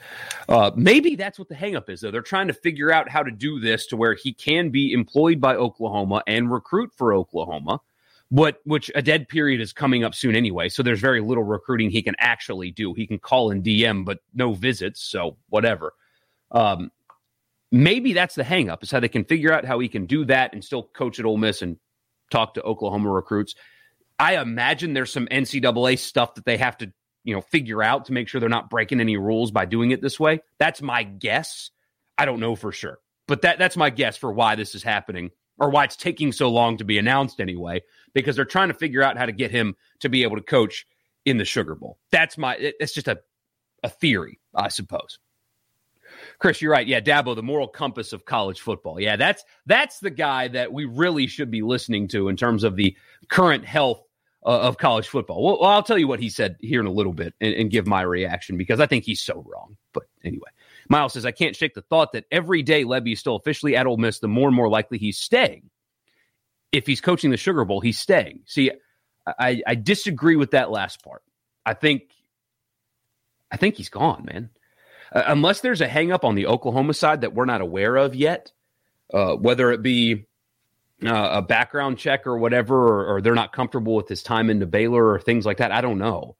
Uh, 0.47 0.71
maybe 0.75 1.15
that's 1.15 1.39
what 1.39 1.49
the 1.49 1.55
hangup 1.55 1.89
is. 1.89 2.01
Though 2.01 2.11
they're 2.11 2.21
trying 2.21 2.47
to 2.47 2.53
figure 2.53 2.91
out 2.91 3.09
how 3.09 3.23
to 3.23 3.31
do 3.31 3.59
this 3.59 3.87
to 3.87 3.97
where 3.97 4.13
he 4.13 4.33
can 4.33 4.69
be 4.69 4.93
employed 4.93 5.41
by 5.41 5.55
Oklahoma 5.55 6.23
and 6.27 6.51
recruit 6.51 6.91
for 6.95 7.13
Oklahoma. 7.13 7.81
But 8.29 8.59
which 8.65 8.91
a 8.93 9.01
dead 9.01 9.29
period 9.29 9.61
is 9.61 9.71
coming 9.71 10.03
up 10.03 10.13
soon 10.13 10.35
anyway. 10.35 10.67
So 10.67 10.83
there's 10.83 10.99
very 10.99 11.21
little 11.21 11.45
recruiting 11.45 11.89
he 11.89 12.03
can 12.03 12.15
actually 12.19 12.71
do. 12.71 12.93
He 12.93 13.07
can 13.07 13.19
call 13.19 13.51
and 13.51 13.63
DM, 13.63 14.03
but 14.03 14.19
no 14.33 14.53
visits. 14.53 15.01
So 15.01 15.37
whatever. 15.47 15.93
Um, 16.51 16.91
maybe 17.71 18.11
that's 18.11 18.35
the 18.35 18.43
hangup 18.43 18.83
is 18.83 18.91
how 18.91 18.99
they 18.99 19.07
can 19.07 19.23
figure 19.23 19.53
out 19.53 19.63
how 19.63 19.79
he 19.79 19.87
can 19.87 20.07
do 20.07 20.25
that 20.25 20.53
and 20.53 20.63
still 20.63 20.83
coach 20.83 21.19
at 21.19 21.25
Ole 21.25 21.37
Miss 21.37 21.61
and 21.61 21.77
talk 22.29 22.53
to 22.55 22.63
Oklahoma 22.63 23.09
recruits. 23.11 23.55
I 24.19 24.37
imagine 24.37 24.93
there's 24.93 25.11
some 25.11 25.27
NCAA 25.27 25.99
stuff 25.99 26.35
that 26.35 26.45
they 26.45 26.57
have 26.57 26.77
to 26.77 26.91
you 27.23 27.33
know 27.35 27.41
figure 27.41 27.83
out 27.83 28.05
to 28.05 28.13
make 28.13 28.27
sure 28.27 28.39
they're 28.39 28.49
not 28.49 28.69
breaking 28.69 29.01
any 29.01 29.17
rules 29.17 29.51
by 29.51 29.65
doing 29.65 29.91
it 29.91 30.01
this 30.01 30.19
way. 30.19 30.39
That's 30.59 30.81
my 30.81 31.03
guess. 31.03 31.71
I 32.17 32.25
don't 32.25 32.39
know 32.39 32.55
for 32.55 32.71
sure, 32.71 32.99
but 33.27 33.41
that 33.43 33.59
that's 33.59 33.77
my 33.77 33.89
guess 33.89 34.17
for 34.17 34.31
why 34.31 34.55
this 34.55 34.75
is 34.75 34.83
happening 34.83 35.31
or 35.59 35.69
why 35.69 35.83
it's 35.83 35.95
taking 35.95 36.31
so 36.31 36.49
long 36.49 36.77
to 36.77 36.85
be 36.85 36.97
announced 36.97 37.39
anyway. 37.39 37.83
Because 38.13 38.35
they're 38.35 38.45
trying 38.45 38.69
to 38.69 38.73
figure 38.73 39.03
out 39.03 39.17
how 39.17 39.25
to 39.25 39.31
get 39.31 39.51
him 39.51 39.75
to 39.99 40.09
be 40.09 40.23
able 40.23 40.37
to 40.37 40.43
coach 40.43 40.87
in 41.25 41.37
the 41.37 41.45
Sugar 41.45 41.75
Bowl. 41.75 41.99
That's 42.11 42.37
my. 42.37 42.55
It's 42.57 42.93
just 42.93 43.07
a 43.07 43.19
a 43.83 43.89
theory, 43.89 44.39
I 44.55 44.69
suppose. 44.69 45.19
Chris, 46.39 46.61
you're 46.61 46.71
right. 46.71 46.87
Yeah, 46.87 47.01
Dabo, 47.01 47.35
the 47.35 47.43
moral 47.43 47.67
compass 47.67 48.13
of 48.13 48.25
college 48.25 48.61
football. 48.61 48.99
Yeah, 48.99 49.17
that's 49.17 49.43
that's 49.65 49.99
the 49.99 50.09
guy 50.09 50.47
that 50.47 50.71
we 50.71 50.85
really 50.85 51.27
should 51.27 51.51
be 51.51 51.61
listening 51.61 52.07
to 52.09 52.29
in 52.29 52.37
terms 52.37 52.63
of 52.63 52.75
the 52.75 52.95
current 53.29 53.65
health 53.65 54.01
uh, 54.47 54.61
of 54.61 54.77
college 54.77 55.09
football. 55.09 55.43
Well, 55.43 55.69
I'll 55.69 55.83
tell 55.83 55.97
you 55.97 56.07
what 56.07 56.21
he 56.21 56.29
said 56.29 56.55
here 56.61 56.79
in 56.79 56.87
a 56.87 56.91
little 56.91 57.11
bit 57.11 57.33
and, 57.41 57.53
and, 57.53 57.69
give 57.69 57.85
my 57.85 58.01
reaction 58.01 58.55
because 58.55 58.79
I 58.79 58.85
think 58.85 59.03
he's 59.03 59.21
so 59.21 59.45
wrong. 59.45 59.75
But 59.91 60.03
anyway, 60.23 60.49
Miles 60.87 61.13
says, 61.13 61.25
I 61.25 61.31
can't 61.31 61.53
shake 61.53 61.73
the 61.73 61.81
thought 61.81 62.13
that 62.13 62.23
every 62.31 62.63
day 62.63 62.85
Lebby 62.85 63.11
is 63.11 63.19
still 63.19 63.35
officially 63.35 63.75
at 63.75 63.85
Ole 63.85 63.97
Miss, 63.97 64.19
the 64.19 64.29
more 64.29 64.47
and 64.47 64.55
more 64.55 64.69
likely 64.69 64.99
he's 64.99 65.17
staying. 65.17 65.69
If 66.71 66.87
he's 66.87 67.01
coaching 67.01 67.29
the 67.29 67.35
Sugar 67.35 67.65
Bowl, 67.65 67.81
he's 67.81 67.99
staying. 67.99 68.43
See, 68.45 68.71
I, 69.27 69.61
I 69.67 69.75
disagree 69.75 70.37
with 70.37 70.51
that 70.51 70.71
last 70.71 71.03
part. 71.03 71.23
I 71.65 71.73
think, 71.73 72.03
I 73.51 73.57
think 73.57 73.75
he's 73.75 73.89
gone, 73.89 74.23
man. 74.31 74.49
Uh, 75.11 75.23
unless 75.27 75.59
there's 75.59 75.81
a 75.81 75.89
hangup 75.89 76.23
on 76.23 76.35
the 76.35 76.47
Oklahoma 76.47 76.93
side 76.93 77.21
that 77.21 77.33
we're 77.33 77.43
not 77.43 77.59
aware 77.59 77.97
of 77.97 78.15
yet, 78.15 78.53
uh, 79.13 79.35
whether 79.35 79.73
it 79.73 79.81
be 79.81 80.26
uh, 81.05 81.29
a 81.33 81.41
background 81.41 81.97
check 81.97 82.25
or 82.25 82.37
whatever, 82.37 82.75
or, 82.75 83.15
or, 83.15 83.21
they're 83.21 83.35
not 83.35 83.53
comfortable 83.53 83.95
with 83.95 84.07
his 84.07 84.23
time 84.23 84.49
into 84.49 84.65
Baylor 84.65 85.05
or 85.05 85.19
things 85.19 85.45
like 85.45 85.57
that. 85.57 85.71
I 85.71 85.81
don't 85.81 85.99
know, 85.99 86.35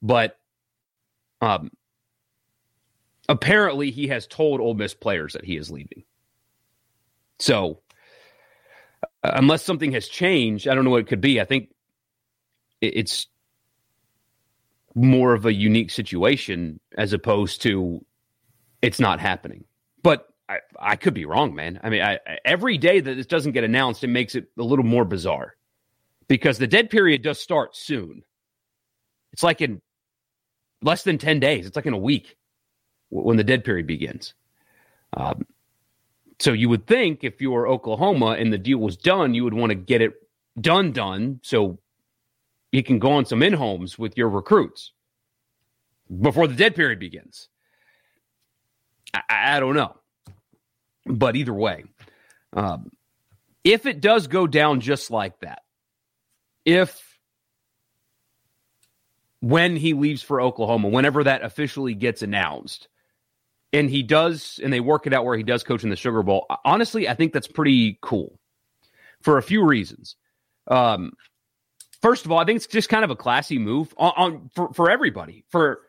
but 0.00 0.38
um, 1.40 1.70
apparently 3.28 3.90
he 3.90 4.08
has 4.08 4.26
told 4.26 4.60
Ole 4.60 4.74
Miss 4.74 4.94
players 4.94 5.32
that 5.32 5.44
he 5.44 5.56
is 5.56 5.70
leaving. 5.70 6.04
So 7.40 7.80
uh, 9.02 9.32
unless 9.34 9.64
something 9.64 9.92
has 9.92 10.08
changed, 10.08 10.68
I 10.68 10.74
don't 10.74 10.84
know 10.84 10.90
what 10.90 11.00
it 11.00 11.08
could 11.08 11.20
be. 11.20 11.40
I 11.40 11.44
think 11.44 11.70
it's 12.80 13.26
more 14.94 15.34
of 15.34 15.46
a 15.46 15.52
unique 15.52 15.90
situation 15.90 16.80
as 16.96 17.12
opposed 17.12 17.62
to 17.62 18.04
it's 18.82 19.00
not 19.00 19.20
happening. 19.20 19.64
I, 20.48 20.58
I 20.78 20.96
could 20.96 21.14
be 21.14 21.26
wrong, 21.26 21.54
man. 21.54 21.78
I 21.82 21.90
mean, 21.90 22.02
I, 22.02 22.18
every 22.44 22.78
day 22.78 23.00
that 23.00 23.14
this 23.14 23.26
doesn't 23.26 23.52
get 23.52 23.64
announced, 23.64 24.02
it 24.02 24.08
makes 24.08 24.34
it 24.34 24.48
a 24.58 24.62
little 24.62 24.84
more 24.84 25.04
bizarre 25.04 25.56
because 26.26 26.58
the 26.58 26.66
dead 26.66 26.90
period 26.90 27.22
does 27.22 27.38
start 27.38 27.76
soon. 27.76 28.22
It's 29.32 29.42
like 29.42 29.60
in 29.60 29.82
less 30.82 31.02
than 31.02 31.18
10 31.18 31.40
days, 31.40 31.66
it's 31.66 31.76
like 31.76 31.86
in 31.86 31.92
a 31.92 31.98
week 31.98 32.36
when 33.10 33.36
the 33.36 33.44
dead 33.44 33.64
period 33.64 33.86
begins. 33.86 34.34
Um, 35.14 35.46
so 36.38 36.52
you 36.52 36.68
would 36.68 36.86
think 36.86 37.24
if 37.24 37.40
you 37.40 37.50
were 37.50 37.68
Oklahoma 37.68 38.36
and 38.38 38.52
the 38.52 38.58
deal 38.58 38.78
was 38.78 38.96
done, 38.96 39.34
you 39.34 39.44
would 39.44 39.54
want 39.54 39.70
to 39.70 39.74
get 39.74 40.00
it 40.00 40.14
done, 40.60 40.92
done, 40.92 41.40
so 41.42 41.78
you 42.72 42.82
can 42.82 42.98
go 42.98 43.12
on 43.12 43.26
some 43.26 43.42
in 43.42 43.52
homes 43.52 43.98
with 43.98 44.16
your 44.16 44.28
recruits 44.28 44.92
before 46.20 46.46
the 46.46 46.54
dead 46.54 46.74
period 46.74 46.98
begins. 46.98 47.48
I, 49.14 49.56
I 49.56 49.60
don't 49.60 49.74
know. 49.74 49.97
But 51.08 51.36
either 51.36 51.54
way, 51.54 51.84
um, 52.52 52.90
if 53.64 53.86
it 53.86 54.00
does 54.00 54.26
go 54.26 54.46
down 54.46 54.80
just 54.80 55.10
like 55.10 55.40
that, 55.40 55.62
if 56.64 57.02
when 59.40 59.76
he 59.76 59.94
leaves 59.94 60.22
for 60.22 60.40
Oklahoma, 60.40 60.88
whenever 60.88 61.24
that 61.24 61.42
officially 61.42 61.94
gets 61.94 62.22
announced, 62.22 62.88
and 63.72 63.88
he 63.88 64.02
does, 64.02 64.60
and 64.62 64.72
they 64.72 64.80
work 64.80 65.06
it 65.06 65.14
out 65.14 65.24
where 65.24 65.36
he 65.36 65.42
does 65.42 65.62
coach 65.62 65.84
in 65.84 65.90
the 65.90 65.96
Sugar 65.96 66.22
Bowl, 66.22 66.46
honestly, 66.64 67.08
I 67.08 67.14
think 67.14 67.32
that's 67.32 67.48
pretty 67.48 67.98
cool 68.00 68.38
for 69.20 69.38
a 69.38 69.42
few 69.42 69.64
reasons. 69.64 70.16
Um, 70.66 71.12
first 72.02 72.24
of 72.24 72.32
all, 72.32 72.38
I 72.38 72.44
think 72.44 72.56
it's 72.56 72.66
just 72.66 72.88
kind 72.88 73.04
of 73.04 73.10
a 73.10 73.16
classy 73.16 73.58
move 73.58 73.94
on, 73.96 74.12
on 74.16 74.50
for, 74.54 74.72
for 74.72 74.90
everybody. 74.90 75.44
For 75.50 75.80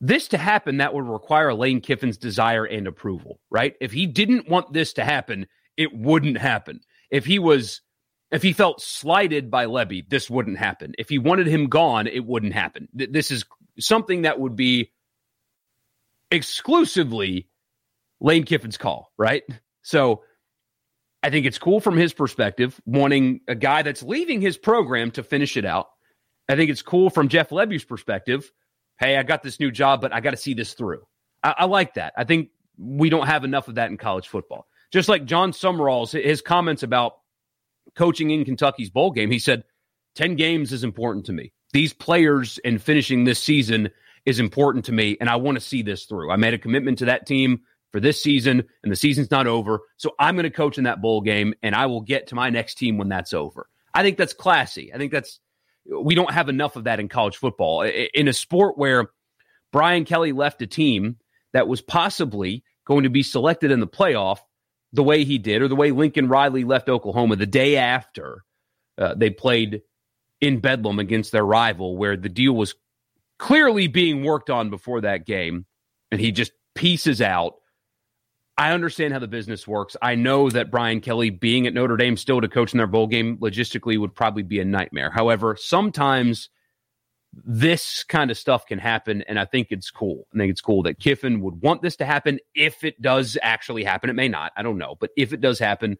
this 0.00 0.28
to 0.28 0.38
happen, 0.38 0.78
that 0.78 0.94
would 0.94 1.08
require 1.08 1.54
Lane 1.54 1.80
Kiffin's 1.80 2.18
desire 2.18 2.64
and 2.64 2.86
approval, 2.86 3.40
right? 3.50 3.74
If 3.80 3.92
he 3.92 4.06
didn't 4.06 4.48
want 4.48 4.72
this 4.72 4.92
to 4.94 5.04
happen, 5.04 5.46
it 5.76 5.94
wouldn't 5.94 6.38
happen. 6.38 6.80
If 7.10 7.24
he 7.24 7.38
was, 7.38 7.80
if 8.30 8.42
he 8.42 8.52
felt 8.52 8.82
slighted 8.82 9.50
by 9.50 9.66
Lebby, 9.66 10.08
this 10.08 10.28
wouldn't 10.28 10.58
happen. 10.58 10.94
If 10.98 11.08
he 11.08 11.18
wanted 11.18 11.46
him 11.46 11.68
gone, 11.68 12.06
it 12.06 12.26
wouldn't 12.26 12.52
happen. 12.52 12.88
This 12.92 13.30
is 13.30 13.44
something 13.78 14.22
that 14.22 14.38
would 14.38 14.56
be 14.56 14.92
exclusively 16.30 17.48
Lane 18.20 18.44
Kiffin's 18.44 18.78
call, 18.78 19.12
right? 19.16 19.44
So 19.82 20.22
I 21.22 21.30
think 21.30 21.46
it's 21.46 21.58
cool 21.58 21.80
from 21.80 21.96
his 21.96 22.12
perspective, 22.12 22.80
wanting 22.84 23.40
a 23.48 23.54
guy 23.54 23.82
that's 23.82 24.02
leaving 24.02 24.40
his 24.40 24.56
program 24.56 25.10
to 25.12 25.22
finish 25.22 25.56
it 25.56 25.64
out. 25.64 25.88
I 26.48 26.56
think 26.56 26.70
it's 26.70 26.82
cool 26.82 27.10
from 27.10 27.28
Jeff 27.28 27.50
Lebby's 27.50 27.84
perspective 27.84 28.52
hey, 28.98 29.16
I 29.16 29.22
got 29.22 29.42
this 29.42 29.60
new 29.60 29.70
job, 29.70 30.00
but 30.00 30.12
I 30.12 30.20
got 30.20 30.30
to 30.30 30.36
see 30.36 30.54
this 30.54 30.74
through. 30.74 31.06
I, 31.42 31.54
I, 31.58 31.64
like 31.66 31.94
that. 31.94 32.12
I 32.16 32.24
think 32.24 32.50
we 32.78 33.10
don't 33.10 33.26
have 33.26 33.44
enough 33.44 33.68
of 33.68 33.76
that 33.76 33.90
in 33.90 33.96
college 33.96 34.28
football. 34.28 34.66
Just 34.92 35.08
like 35.08 35.24
Jon 35.24 35.52
Sumrall's 35.52 36.12
his 36.12 36.40
comments 36.40 36.82
about 36.82 37.18
coaching 37.94 38.30
in 38.30 38.44
Kentucky's 38.44 38.90
bowl 38.90 39.10
game, 39.10 39.30
he 39.30 39.38
said, 39.38 39.64
10 40.14 40.36
games 40.36 40.72
is 40.72 40.84
important 40.84 41.26
to 41.26 41.32
me. 41.32 41.52
These 41.72 41.92
players 41.92 42.58
and 42.64 42.80
finishing 42.80 43.24
this 43.24 43.42
season 43.42 43.90
is 44.24 44.40
important 44.40 44.84
to 44.86 44.92
me, 44.92 45.16
and 45.20 45.28
I 45.28 45.36
want 45.36 45.56
to 45.56 45.60
see 45.60 45.82
this 45.82 46.04
through. 46.04 46.30
I 46.30 46.36
made 46.36 46.54
a 46.54 46.58
commitment 46.58 46.98
to 46.98 47.04
that 47.06 47.26
team 47.26 47.60
for 47.92 48.00
this 48.00 48.22
season, 48.22 48.64
and 48.82 48.90
the 48.90 48.96
season's 48.96 49.30
not 49.30 49.46
over. 49.46 49.80
So 49.96 50.14
I'm 50.18 50.34
going 50.34 50.44
to 50.44 50.50
coach 50.50 50.78
in 50.78 50.84
that 50.84 51.02
bowl 51.02 51.20
game, 51.20 51.54
and 51.62 51.74
I 51.74 51.86
will 51.86 52.00
get 52.00 52.28
to 52.28 52.34
my 52.34 52.50
next 52.50 52.76
team 52.76 52.98
when 52.98 53.08
that's 53.08 53.34
over. 53.34 53.68
I 53.94 54.02
think 54.02 54.16
that's 54.18 54.32
classy. 54.32 54.92
I 54.92 54.98
think 54.98 55.12
that's 55.12 55.40
we 55.90 56.14
don't 56.14 56.32
have 56.32 56.48
enough 56.48 56.76
of 56.76 56.84
that 56.84 57.00
in 57.00 57.08
college 57.08 57.36
football. 57.36 57.82
In 57.82 58.28
a 58.28 58.32
sport 58.32 58.78
where 58.78 59.10
Brian 59.72 60.04
Kelly 60.04 60.32
left 60.32 60.62
a 60.62 60.66
team 60.66 61.16
that 61.52 61.68
was 61.68 61.80
possibly 61.80 62.64
going 62.86 63.04
to 63.04 63.10
be 63.10 63.22
selected 63.22 63.70
in 63.70 63.80
the 63.80 63.86
playoff 63.86 64.38
the 64.92 65.02
way 65.02 65.24
he 65.24 65.38
did, 65.38 65.62
or 65.62 65.68
the 65.68 65.76
way 65.76 65.90
Lincoln 65.90 66.28
Riley 66.28 66.64
left 66.64 66.88
Oklahoma 66.88 67.36
the 67.36 67.46
day 67.46 67.76
after 67.76 68.44
uh, 68.98 69.14
they 69.14 69.30
played 69.30 69.82
in 70.40 70.60
Bedlam 70.60 70.98
against 70.98 71.32
their 71.32 71.44
rival, 71.44 71.96
where 71.96 72.16
the 72.16 72.28
deal 72.28 72.52
was 72.52 72.74
clearly 73.38 73.88
being 73.88 74.24
worked 74.24 74.48
on 74.48 74.70
before 74.70 75.02
that 75.02 75.26
game, 75.26 75.66
and 76.10 76.20
he 76.20 76.32
just 76.32 76.52
pieces 76.74 77.20
out 77.20 77.54
I 78.58 78.72
understand 78.72 79.12
how 79.12 79.18
the 79.18 79.28
business 79.28 79.68
works. 79.68 79.96
I 80.00 80.14
know 80.14 80.48
that 80.48 80.70
Brian 80.70 81.00
Kelly 81.00 81.28
being 81.28 81.66
at 81.66 81.74
Notre 81.74 81.96
Dame 81.96 82.16
still 82.16 82.40
to 82.40 82.48
coach 82.48 82.72
in 82.72 82.78
their 82.78 82.86
bowl 82.86 83.06
game 83.06 83.36
logistically 83.36 83.98
would 83.98 84.14
probably 84.14 84.42
be 84.42 84.60
a 84.60 84.64
nightmare. 84.64 85.10
However, 85.10 85.56
sometimes 85.60 86.48
this 87.44 88.02
kind 88.04 88.30
of 88.30 88.38
stuff 88.38 88.64
can 88.64 88.78
happen, 88.78 89.22
and 89.28 89.38
I 89.38 89.44
think 89.44 89.68
it's 89.70 89.90
cool. 89.90 90.26
I 90.34 90.38
think 90.38 90.50
it's 90.50 90.62
cool 90.62 90.82
that 90.84 90.98
Kiffin 90.98 91.42
would 91.42 91.60
want 91.60 91.82
this 91.82 91.96
to 91.96 92.06
happen 92.06 92.38
if 92.54 92.82
it 92.82 93.02
does 93.02 93.36
actually 93.42 93.84
happen. 93.84 94.08
It 94.08 94.14
may 94.14 94.28
not, 94.28 94.52
I 94.56 94.62
don't 94.62 94.78
know, 94.78 94.96
but 94.98 95.10
if 95.18 95.34
it 95.34 95.42
does 95.42 95.58
happen, 95.58 95.98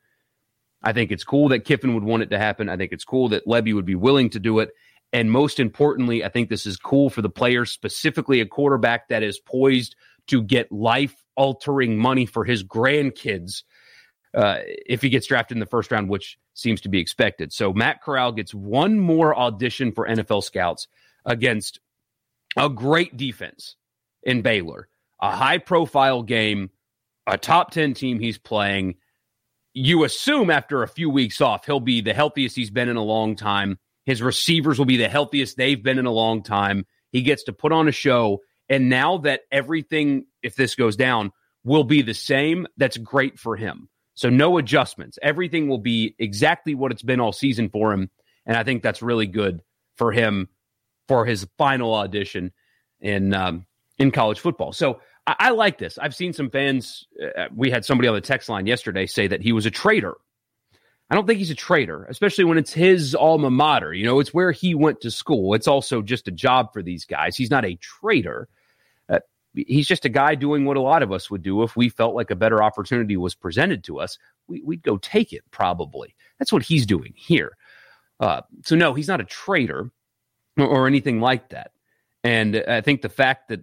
I 0.82 0.94
think 0.94 1.12
it's 1.12 1.24
cool 1.24 1.48
that 1.48 1.66
Kiffin 1.66 1.92
would 1.92 2.04
want 2.04 2.22
it 2.22 2.30
to 2.30 2.38
happen. 2.38 2.70
I 2.70 2.78
think 2.78 2.92
it's 2.92 3.04
cool 3.04 3.28
that 3.30 3.46
Lebby 3.46 3.74
would 3.74 3.84
be 3.84 3.94
willing 3.94 4.30
to 4.30 4.38
do 4.38 4.60
it. 4.60 4.70
And 5.12 5.30
most 5.30 5.60
importantly, 5.60 6.24
I 6.24 6.30
think 6.30 6.48
this 6.48 6.64
is 6.64 6.78
cool 6.78 7.10
for 7.10 7.20
the 7.20 7.28
players, 7.28 7.70
specifically 7.70 8.40
a 8.40 8.46
quarterback 8.46 9.08
that 9.08 9.22
is 9.22 9.38
poised 9.38 9.94
to 10.28 10.42
get 10.42 10.72
life 10.72 11.22
altering 11.36 11.96
money 11.98 12.26
for 12.26 12.44
his 12.44 12.64
grandkids 12.64 13.62
uh, 14.34 14.58
if 14.64 15.00
he 15.02 15.08
gets 15.08 15.26
drafted 15.26 15.56
in 15.56 15.60
the 15.60 15.66
first 15.66 15.90
round, 15.90 16.08
which 16.08 16.38
seems 16.54 16.80
to 16.82 16.88
be 16.88 16.98
expected. 17.00 17.52
So 17.52 17.72
Matt 17.72 18.02
Corral 18.02 18.32
gets 18.32 18.54
one 18.54 18.98
more 18.98 19.36
audition 19.36 19.92
for 19.92 20.06
NFL 20.06 20.42
scouts 20.44 20.88
against 21.24 21.80
a 22.56 22.68
great 22.68 23.16
defense 23.16 23.76
in 24.22 24.42
Baylor, 24.42 24.88
a 25.20 25.34
high 25.34 25.58
profile 25.58 26.22
game, 26.22 26.70
a 27.26 27.38
top 27.38 27.70
10 27.70 27.94
team 27.94 28.18
he's 28.18 28.38
playing. 28.38 28.96
You 29.72 30.04
assume 30.04 30.50
after 30.50 30.82
a 30.82 30.88
few 30.88 31.10
weeks 31.10 31.40
off, 31.40 31.66
he'll 31.66 31.80
be 31.80 32.00
the 32.00 32.14
healthiest 32.14 32.56
he's 32.56 32.70
been 32.70 32.88
in 32.88 32.96
a 32.96 33.02
long 33.02 33.36
time. 33.36 33.78
His 34.04 34.22
receivers 34.22 34.78
will 34.78 34.86
be 34.86 34.96
the 34.96 35.08
healthiest 35.08 35.56
they've 35.56 35.82
been 35.82 35.98
in 35.98 36.06
a 36.06 36.12
long 36.12 36.42
time. 36.42 36.86
He 37.10 37.22
gets 37.22 37.44
to 37.44 37.52
put 37.52 37.72
on 37.72 37.88
a 37.88 37.92
show 37.92 38.40
and 38.68 38.88
now 38.88 39.18
that 39.18 39.42
everything, 39.52 40.26
if 40.46 40.56
this 40.56 40.74
goes 40.74 40.96
down, 40.96 41.32
will 41.64 41.84
be 41.84 42.02
the 42.02 42.14
same, 42.14 42.66
that's 42.76 42.96
great 42.96 43.38
for 43.38 43.56
him. 43.56 43.88
So 44.14 44.30
no 44.30 44.56
adjustments. 44.56 45.18
Everything 45.20 45.68
will 45.68 45.78
be 45.78 46.14
exactly 46.18 46.74
what 46.74 46.92
it's 46.92 47.02
been 47.02 47.20
all 47.20 47.32
season 47.32 47.68
for 47.68 47.92
him. 47.92 48.08
And 48.46 48.56
I 48.56 48.64
think 48.64 48.82
that's 48.82 49.02
really 49.02 49.26
good 49.26 49.60
for 49.96 50.12
him 50.12 50.48
for 51.08 51.26
his 51.26 51.46
final 51.58 51.94
audition 51.94 52.52
in 53.00 53.34
um, 53.34 53.66
in 53.98 54.10
college 54.10 54.40
football. 54.40 54.72
So 54.72 55.00
I, 55.26 55.36
I, 55.38 55.50
like 55.50 55.78
this. 55.78 55.98
I've 55.98 56.14
seen 56.14 56.32
some 56.32 56.50
fans. 56.50 57.06
Uh, 57.20 57.46
we 57.54 57.70
had 57.70 57.84
somebody 57.84 58.08
on 58.08 58.14
the 58.14 58.20
text 58.20 58.48
line 58.48 58.66
yesterday 58.66 59.06
say 59.06 59.26
that 59.26 59.42
he 59.42 59.52
was 59.52 59.66
a 59.66 59.70
traitor. 59.70 60.16
I 61.10 61.14
don't 61.14 61.26
think 61.26 61.38
he's 61.38 61.50
a 61.50 61.56
traitor, 61.56 62.04
especially 62.04 62.44
when 62.44 62.58
it's 62.58 62.72
his 62.72 63.14
alma 63.14 63.50
mater. 63.50 63.92
You 63.92 64.06
know, 64.06 64.18
it's 64.18 64.34
where 64.34 64.50
he 64.50 64.74
went 64.74 65.02
to 65.02 65.10
school. 65.10 65.54
It's 65.54 65.68
also 65.68 66.02
just 66.02 66.26
a 66.26 66.32
job 66.32 66.72
for 66.72 66.82
these 66.82 67.04
guys. 67.04 67.36
He's 67.36 67.50
not 67.50 67.64
a 67.64 67.76
traitor 67.76 68.48
he's 69.56 69.86
just 69.86 70.04
a 70.04 70.10
guy 70.10 70.34
doing 70.34 70.64
what 70.64 70.76
a 70.76 70.82
lot 70.82 71.02
of 71.02 71.12
us 71.12 71.30
would 71.30 71.42
do 71.42 71.62
if 71.62 71.76
we 71.76 71.88
felt 71.88 72.14
like 72.14 72.30
a 72.30 72.36
better 72.36 72.62
opportunity 72.62 73.16
was 73.16 73.34
presented 73.34 73.84
to 73.84 74.00
us. 74.00 74.18
We, 74.48 74.62
would 74.62 74.82
go 74.82 74.98
take 74.98 75.32
it, 75.32 75.42
probably. 75.50 76.14
That's 76.38 76.52
what 76.52 76.62
he's 76.62 76.86
doing 76.86 77.12
here. 77.16 77.56
Uh, 78.20 78.42
so, 78.64 78.76
no, 78.76 78.94
he's 78.94 79.08
not 79.08 79.20
a 79.20 79.24
traitor 79.24 79.90
or, 80.58 80.66
or 80.66 80.86
anything 80.86 81.20
like 81.20 81.50
that. 81.50 81.70
And 82.24 82.56
I 82.56 82.80
think 82.80 83.02
the 83.02 83.08
fact 83.08 83.48
that 83.48 83.60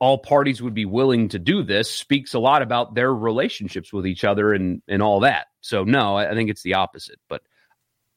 all 0.00 0.18
parties 0.18 0.60
would 0.60 0.74
be 0.74 0.84
willing 0.84 1.28
to 1.28 1.38
do 1.38 1.62
this 1.62 1.90
speaks 1.90 2.34
a 2.34 2.38
lot 2.38 2.62
about 2.62 2.94
their 2.94 3.14
relationships 3.14 3.92
with 3.92 4.06
each 4.06 4.24
other 4.24 4.52
and, 4.52 4.82
and 4.88 5.02
all 5.02 5.20
that. 5.20 5.46
So, 5.60 5.84
no, 5.84 6.16
I 6.16 6.34
think 6.34 6.50
it's 6.50 6.62
the 6.62 6.74
opposite. 6.74 7.20
But 7.28 7.42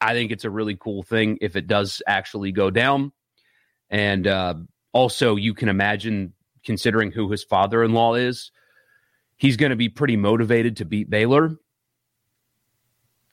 I 0.01 0.13
think 0.13 0.31
it's 0.31 0.45
a 0.45 0.49
really 0.49 0.75
cool 0.75 1.03
thing 1.03 1.37
if 1.41 1.55
it 1.55 1.67
does 1.67 2.01
actually 2.07 2.51
go 2.51 2.71
down. 2.71 3.11
And 3.89 4.25
uh, 4.25 4.55
also, 4.93 5.35
you 5.35 5.53
can 5.53 5.69
imagine 5.69 6.33
considering 6.65 7.11
who 7.11 7.31
his 7.31 7.43
father 7.43 7.83
in 7.83 7.93
law 7.93 8.15
is, 8.15 8.51
he's 9.37 9.57
going 9.57 9.69
to 9.69 9.75
be 9.75 9.89
pretty 9.89 10.17
motivated 10.17 10.77
to 10.77 10.85
beat 10.85 11.09
Baylor. 11.09 11.51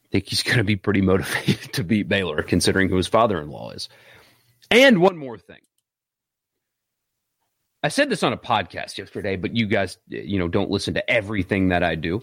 I 0.05 0.09
think 0.11 0.29
he's 0.29 0.43
going 0.43 0.59
to 0.59 0.65
be 0.65 0.77
pretty 0.77 1.01
motivated 1.01 1.73
to 1.75 1.85
beat 1.85 2.09
Baylor, 2.09 2.43
considering 2.43 2.89
who 2.89 2.97
his 2.97 3.09
father 3.09 3.41
in 3.41 3.51
law 3.51 3.71
is. 3.71 3.89
And 4.71 5.01
one 5.01 5.17
more 5.17 5.39
thing. 5.39 5.61
I 7.83 7.89
said 7.89 8.11
this 8.11 8.23
on 8.23 8.33
a 8.33 8.37
podcast 8.37 8.97
yesterday, 8.97 9.37
but 9.37 9.57
you 9.57 9.67
guys, 9.67 9.99
you 10.07 10.39
know, 10.39 10.47
don't 10.47 10.71
listen 10.71 10.95
to 10.95 11.11
everything 11.11 11.71
that 11.71 11.83
I 11.83 11.97
do. 11.97 12.23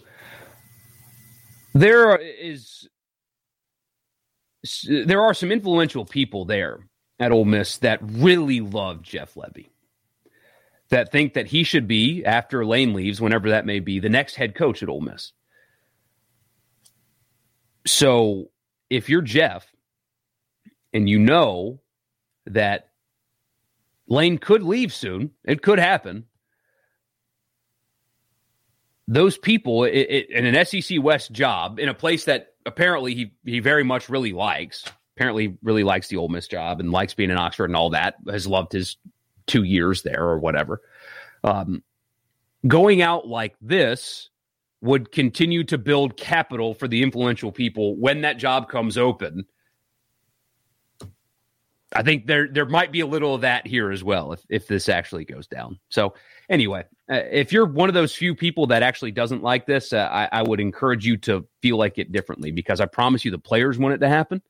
There 1.74 2.16
is 2.16 2.88
there 4.84 5.22
are 5.22 5.34
some 5.34 5.52
influential 5.52 6.04
people 6.04 6.44
there 6.44 6.80
at 7.18 7.32
Ole 7.32 7.44
Miss 7.44 7.78
that 7.78 7.98
really 8.02 8.60
love 8.60 9.02
Jeff 9.02 9.34
Lebby 9.34 9.68
that 10.90 11.12
think 11.12 11.34
that 11.34 11.46
he 11.46 11.62
should 11.62 11.88
be, 11.88 12.24
after 12.24 12.64
Lane 12.64 12.94
leaves, 12.94 13.20
whenever 13.20 13.50
that 13.50 13.66
may 13.66 13.80
be, 13.80 14.00
the 14.00 14.08
next 14.08 14.36
head 14.36 14.54
coach 14.54 14.82
at 14.82 14.88
Ole 14.88 15.00
Miss. 15.00 15.32
So 17.86 18.50
if 18.88 19.08
you're 19.08 19.22
Jeff 19.22 19.66
and 20.92 21.08
you 21.08 21.18
know 21.18 21.80
that 22.46 22.90
Lane 24.10 24.38
could 24.38 24.62
leave 24.62 24.92
soon. 24.92 25.30
It 25.44 25.62
could 25.62 25.78
happen. 25.78 26.26
Those 29.06 29.38
people 29.38 29.84
it, 29.84 29.90
it, 29.90 30.30
in 30.30 30.46
an 30.46 30.64
SEC 30.64 31.02
West 31.02 31.32
job 31.32 31.78
in 31.78 31.88
a 31.88 31.94
place 31.94 32.24
that 32.24 32.54
apparently 32.66 33.14
he 33.14 33.32
he 33.44 33.60
very 33.60 33.84
much 33.84 34.08
really 34.08 34.32
likes. 34.32 34.84
Apparently, 35.16 35.58
really 35.62 35.84
likes 35.84 36.08
the 36.08 36.16
Ole 36.16 36.28
Miss 36.28 36.48
job 36.48 36.80
and 36.80 36.92
likes 36.92 37.14
being 37.14 37.30
in 37.30 37.36
Oxford 37.36 37.66
and 37.66 37.76
all 37.76 37.90
that. 37.90 38.14
Has 38.28 38.46
loved 38.46 38.72
his 38.72 38.96
two 39.50 39.64
years 39.64 40.02
there 40.02 40.22
or 40.22 40.38
whatever. 40.38 40.80
Um, 41.42 41.82
going 42.66 43.02
out 43.02 43.26
like 43.26 43.56
this 43.60 44.30
would 44.80 45.12
continue 45.12 45.64
to 45.64 45.76
build 45.76 46.16
capital 46.16 46.72
for 46.72 46.88
the 46.88 47.02
influential 47.02 47.52
people 47.52 47.96
when 47.96 48.22
that 48.22 48.38
job 48.38 48.68
comes 48.68 48.96
open. 48.96 49.44
I 51.92 52.02
think 52.04 52.26
there 52.26 52.46
there 52.46 52.66
might 52.66 52.92
be 52.92 53.00
a 53.00 53.06
little 53.06 53.34
of 53.34 53.40
that 53.40 53.66
here 53.66 53.90
as 53.90 54.04
well 54.04 54.32
if 54.32 54.40
if 54.48 54.68
this 54.68 54.88
actually 54.88 55.24
goes 55.24 55.48
down. 55.48 55.80
So 55.88 56.14
anyway, 56.48 56.84
uh, 57.10 57.22
if 57.32 57.52
you're 57.52 57.66
one 57.66 57.88
of 57.88 57.94
those 57.94 58.14
few 58.14 58.32
people 58.32 58.68
that 58.68 58.84
actually 58.84 59.10
doesn't 59.10 59.42
like 59.42 59.66
this, 59.66 59.92
uh, 59.92 60.08
I, 60.10 60.28
I 60.30 60.42
would 60.42 60.60
encourage 60.60 61.04
you 61.04 61.16
to 61.18 61.44
feel 61.60 61.76
like 61.76 61.98
it 61.98 62.12
differently 62.12 62.52
because 62.52 62.80
I 62.80 62.86
promise 62.86 63.24
you 63.24 63.32
the 63.32 63.38
players 63.38 63.76
want 63.76 63.94
it 63.94 63.98
to 63.98 64.08
happen. 64.08 64.40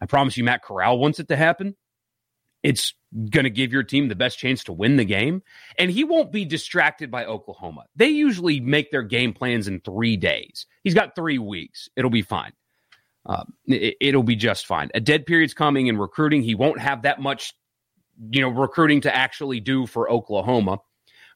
I 0.00 0.06
promise 0.06 0.36
you 0.36 0.44
Matt 0.44 0.62
Corral 0.62 1.00
wants 1.00 1.18
it 1.18 1.26
to 1.28 1.36
happen. 1.36 1.74
It's 2.62 2.94
going 3.30 3.44
to 3.44 3.50
give 3.50 3.72
your 3.72 3.82
team 3.82 4.08
the 4.08 4.14
best 4.14 4.38
chance 4.38 4.64
to 4.64 4.72
win 4.72 4.96
the 4.96 5.04
game. 5.04 5.42
And 5.78 5.90
he 5.90 6.04
won't 6.04 6.32
be 6.32 6.44
distracted 6.44 7.10
by 7.10 7.24
Oklahoma. 7.24 7.84
They 7.96 8.08
usually 8.08 8.60
make 8.60 8.90
their 8.90 9.02
game 9.02 9.32
plans 9.32 9.68
in 9.68 9.80
three 9.80 10.16
days. 10.16 10.66
He's 10.84 10.94
got 10.94 11.14
three 11.14 11.38
weeks. 11.38 11.88
It'll 11.96 12.10
be 12.10 12.22
fine. 12.22 12.52
Uh, 13.26 13.44
it, 13.66 14.14
will 14.14 14.22
be 14.22 14.36
just 14.36 14.66
fine. 14.66 14.90
A 14.94 15.00
dead 15.00 15.26
period's 15.26 15.54
coming 15.54 15.86
in 15.86 15.98
recruiting. 15.98 16.42
He 16.42 16.54
won't 16.54 16.80
have 16.80 17.02
that 17.02 17.20
much, 17.20 17.52
you 18.30 18.40
know, 18.40 18.48
recruiting 18.48 19.02
to 19.02 19.14
actually 19.14 19.60
do 19.60 19.86
for 19.86 20.10
Oklahoma. 20.10 20.78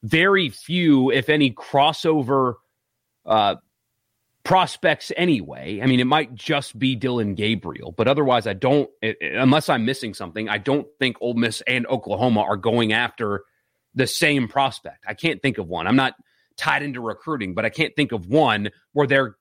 Very 0.01 0.49
few, 0.49 1.11
if 1.11 1.29
any, 1.29 1.51
crossover 1.51 2.55
uh, 3.25 3.55
prospects 4.43 5.11
anyway. 5.15 5.79
I 5.81 5.85
mean, 5.85 5.99
it 5.99 6.07
might 6.07 6.35
just 6.35 6.77
be 6.77 6.95
Dillon 6.95 7.33
Gabriel, 7.33 7.91
but 7.91 8.07
otherwise, 8.07 8.45
I 8.45 8.53
don't, 8.53 8.89
it, 9.01 9.17
unless 9.21 9.69
I'm 9.69 9.85
missing 9.85 10.13
something, 10.13 10.49
I 10.49 10.57
don't 10.57 10.87
think 10.99 11.17
Ole 11.21 11.35
Miss 11.35 11.61
and 11.61 11.87
Oklahoma 11.87 12.41
are 12.41 12.57
going 12.57 12.91
after 12.91 13.43
the 13.95 14.07
same 14.07 14.47
prospect. 14.47 15.05
I 15.07 15.13
can't 15.13 15.41
think 15.41 15.57
of 15.57 15.67
one. 15.67 15.87
I'm 15.87 15.95
not 15.95 16.15
tied 16.57 16.83
into 16.83 16.99
recruiting, 16.99 17.53
but 17.53 17.65
I 17.65 17.69
can't 17.69 17.95
think 17.95 18.11
of 18.11 18.27
one 18.27 18.69
where 18.91 19.07
they're 19.07 19.35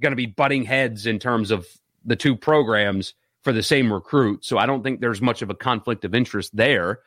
going 0.00 0.12
to 0.12 0.16
be 0.16 0.26
butting 0.26 0.64
heads 0.64 1.06
in 1.06 1.18
terms 1.18 1.50
of 1.50 1.66
the 2.04 2.16
two 2.16 2.36
programs 2.36 3.14
for 3.42 3.52
the 3.52 3.62
same 3.62 3.92
recruit. 3.92 4.44
So 4.44 4.56
I 4.56 4.66
don't 4.66 4.82
think 4.82 5.00
there's 5.00 5.20
much 5.20 5.42
of 5.42 5.50
a 5.50 5.54
conflict 5.54 6.04
of 6.04 6.14
interest 6.14 6.54
there. 6.56 7.00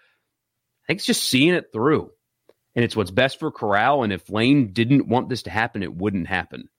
I 0.83 0.87
think 0.87 0.97
it's 0.97 1.05
just 1.05 1.23
seeing 1.23 1.53
it 1.53 1.71
through. 1.71 2.11
And 2.75 2.83
it's 2.83 2.95
what's 2.95 3.09
best 3.09 3.39
for 3.39 3.51
Corral. 3.51 4.03
And 4.03 4.13
if 4.13 4.29
Lane 4.29 4.71
didn't 4.71 5.07
want 5.07 5.29
this 5.29 5.43
to 5.43 5.49
happen, 5.49 5.81
it 5.81 5.95
wouldn't 5.95 6.27
happen 6.27 6.69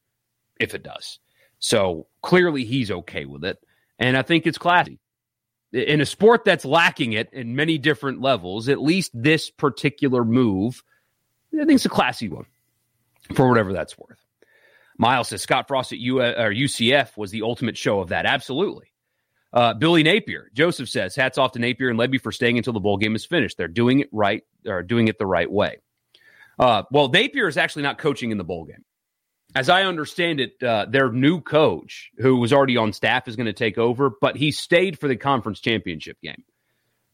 if 0.58 0.74
it 0.74 0.82
does. 0.82 1.18
So 1.58 2.06
clearly 2.22 2.64
he's 2.64 2.90
okay 2.90 3.24
with 3.24 3.44
it. 3.44 3.58
And 3.98 4.16
I 4.16 4.22
think 4.22 4.46
it's 4.46 4.58
classy. 4.58 5.00
In 5.72 6.00
a 6.00 6.06
sport 6.06 6.44
that's 6.44 6.64
lacking 6.64 7.12
it 7.12 7.28
in 7.32 7.54
many 7.54 7.76
different 7.78 8.20
levels, 8.20 8.68
at 8.68 8.80
least 8.80 9.10
this 9.12 9.50
particular 9.50 10.24
move, 10.24 10.82
I 11.52 11.58
think 11.64 11.72
it's 11.72 11.84
a 11.84 11.90
classy 11.90 12.28
one 12.28 12.46
for 13.34 13.48
whatever 13.48 13.72
that's 13.72 13.98
worth. 13.98 14.18
Miles 14.96 15.28
says 15.28 15.42
Scott 15.42 15.68
Frost 15.68 15.92
at 15.92 15.98
U- 15.98 16.20
or 16.20 16.52
UCF 16.52 17.16
was 17.16 17.30
the 17.30 17.42
ultimate 17.42 17.76
show 17.76 18.00
of 18.00 18.08
that. 18.08 18.24
Absolutely. 18.24 18.86
Uh, 19.52 19.74
Billy 19.74 20.02
Napier, 20.02 20.50
Joseph 20.54 20.88
says, 20.88 21.14
hats 21.14 21.38
off 21.38 21.52
to 21.52 21.58
Napier 21.58 21.88
and 21.88 21.98
Lebby 21.98 22.20
for 22.20 22.32
staying 22.32 22.58
until 22.58 22.72
the 22.72 22.80
bowl 22.80 22.96
game 22.96 23.14
is 23.14 23.24
finished. 23.24 23.56
They're 23.56 23.68
doing 23.68 24.00
it 24.00 24.08
right, 24.12 24.44
or 24.66 24.82
doing 24.82 25.08
it 25.08 25.18
the 25.18 25.26
right 25.26 25.50
way. 25.50 25.78
Uh, 26.58 26.82
well, 26.90 27.08
Napier 27.08 27.48
is 27.48 27.56
actually 27.56 27.82
not 27.82 27.98
coaching 27.98 28.30
in 28.30 28.38
the 28.38 28.44
bowl 28.44 28.64
game 28.64 28.84
as 29.58 29.68
I 29.68 29.82
understand 29.82 30.38
it, 30.38 30.62
uh, 30.62 30.86
their 30.88 31.10
new 31.10 31.40
coach, 31.40 32.12
who 32.18 32.36
was 32.36 32.52
already 32.52 32.76
on 32.76 32.92
staff, 32.92 33.26
is 33.26 33.34
going 33.34 33.46
to 33.46 33.52
take 33.52 33.76
over, 33.76 34.08
but 34.20 34.36
he 34.36 34.52
stayed 34.52 35.00
for 35.00 35.08
the 35.08 35.16
conference 35.16 35.58
championship 35.58 36.16
game. 36.23 36.44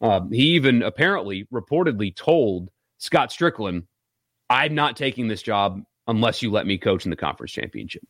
Um, 0.03 0.31
he 0.31 0.49
even 0.49 0.83
apparently 0.83 1.49
reportedly 1.51 2.15
told 2.15 2.69
Scott 2.99 3.33
Strickland, 3.33 3.85
I'm 4.51 4.75
not 4.75 4.99
taking 4.99 5.27
this 5.27 5.41
job 5.41 5.81
unless 6.07 6.43
you 6.43 6.51
let 6.51 6.67
me 6.67 6.77
coach 6.77 7.07
in 7.07 7.11
the 7.11 7.17
conference 7.17 7.53
championship. 7.53 8.07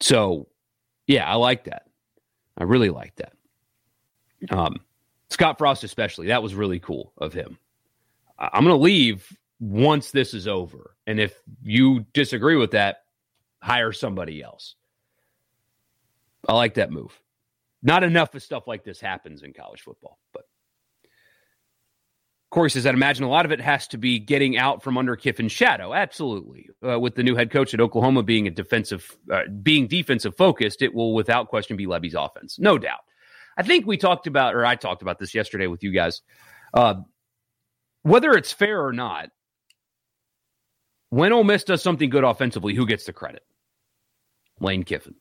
So, 0.00 0.48
yeah, 1.06 1.30
I 1.30 1.34
like 1.34 1.64
that. 1.64 1.82
I 2.56 2.62
really 2.64 2.88
like 2.88 3.14
that. 3.16 3.32
Um, 4.48 4.76
Scott 5.28 5.58
Frost, 5.58 5.84
especially, 5.84 6.28
that 6.28 6.42
was 6.42 6.54
really 6.54 6.78
cool 6.78 7.12
of 7.18 7.34
him. 7.34 7.58
I'm 8.38 8.64
going 8.64 8.74
to 8.74 8.82
leave 8.82 9.30
once 9.60 10.10
this 10.10 10.34
is 10.34 10.46
over. 10.46 10.96
And 11.06 11.18
if 11.20 11.34
you 11.62 12.06
disagree 12.12 12.56
with 12.56 12.72
that, 12.72 13.04
hire 13.60 13.92
somebody 13.92 14.42
else. 14.42 14.76
I 16.46 16.54
like 16.54 16.74
that 16.74 16.92
move. 16.92 17.18
Not 17.82 18.04
enough 18.04 18.34
of 18.34 18.42
stuff 18.42 18.66
like 18.66 18.84
this 18.84 19.00
happens 19.00 19.42
in 19.42 19.52
college 19.52 19.82
football, 19.82 20.18
but 20.32 20.44
Corey 22.50 22.70
says, 22.70 22.86
I'd 22.86 22.94
imagine 22.94 23.24
a 23.24 23.28
lot 23.28 23.44
of 23.44 23.52
it 23.52 23.60
has 23.60 23.88
to 23.88 23.98
be 23.98 24.18
getting 24.18 24.56
out 24.56 24.82
from 24.82 24.96
under 24.96 25.16
Kiffin's 25.16 25.52
shadow. 25.52 25.92
Absolutely. 25.92 26.70
Uh, 26.82 26.98
with 26.98 27.14
the 27.14 27.22
new 27.22 27.36
head 27.36 27.50
coach 27.50 27.74
at 27.74 27.80
Oklahoma 27.80 28.22
being 28.22 28.46
a 28.46 28.50
defensive, 28.50 29.18
uh, 29.30 29.42
being 29.62 29.86
defensive 29.86 30.34
focused, 30.34 30.80
it 30.80 30.94
will 30.94 31.14
without 31.14 31.48
question 31.48 31.76
be 31.76 31.86
Lebby's 31.86 32.14
offense. 32.14 32.58
No 32.58 32.78
doubt. 32.78 33.00
I 33.58 33.64
think 33.64 33.86
we 33.86 33.98
talked 33.98 34.26
about, 34.26 34.54
or 34.54 34.64
I 34.64 34.76
talked 34.76 35.02
about 35.02 35.18
this 35.18 35.34
yesterday 35.34 35.66
with 35.66 35.82
you 35.82 35.92
guys. 35.92 36.22
Uh, 36.72 36.94
whether 38.02 38.32
it's 38.32 38.52
fair 38.52 38.84
or 38.84 38.92
not, 38.92 39.30
when 41.10 41.32
Ole 41.32 41.44
Miss 41.44 41.64
does 41.64 41.82
something 41.82 42.10
good 42.10 42.24
offensively, 42.24 42.74
who 42.74 42.86
gets 42.86 43.04
the 43.04 43.12
credit? 43.12 43.42
Lane 44.60 44.84
Kiffin. 44.84 45.14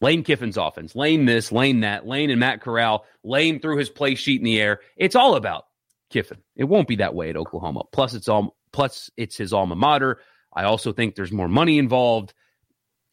Lane 0.00 0.24
Kiffin's 0.24 0.56
offense. 0.56 0.94
Lane 0.94 1.24
this, 1.26 1.52
Lane 1.52 1.80
that, 1.80 2.06
Lane 2.06 2.30
and 2.30 2.40
Matt 2.40 2.60
Corral. 2.60 3.04
Lane 3.22 3.60
threw 3.60 3.78
his 3.78 3.88
play 3.88 4.14
sheet 4.16 4.40
in 4.40 4.44
the 4.44 4.60
air. 4.60 4.80
It's 4.96 5.14
all 5.14 5.36
about 5.36 5.66
Kiffin. 6.10 6.38
It 6.56 6.64
won't 6.64 6.88
be 6.88 6.96
that 6.96 7.14
way 7.14 7.30
at 7.30 7.36
Oklahoma. 7.36 7.84
Plus, 7.92 8.14
it's 8.14 8.28
all 8.28 8.56
plus 8.72 9.10
it's 9.16 9.36
his 9.36 9.52
alma 9.52 9.76
mater. 9.76 10.18
I 10.52 10.64
also 10.64 10.92
think 10.92 11.14
there's 11.14 11.32
more 11.32 11.48
money 11.48 11.78
involved. 11.78 12.34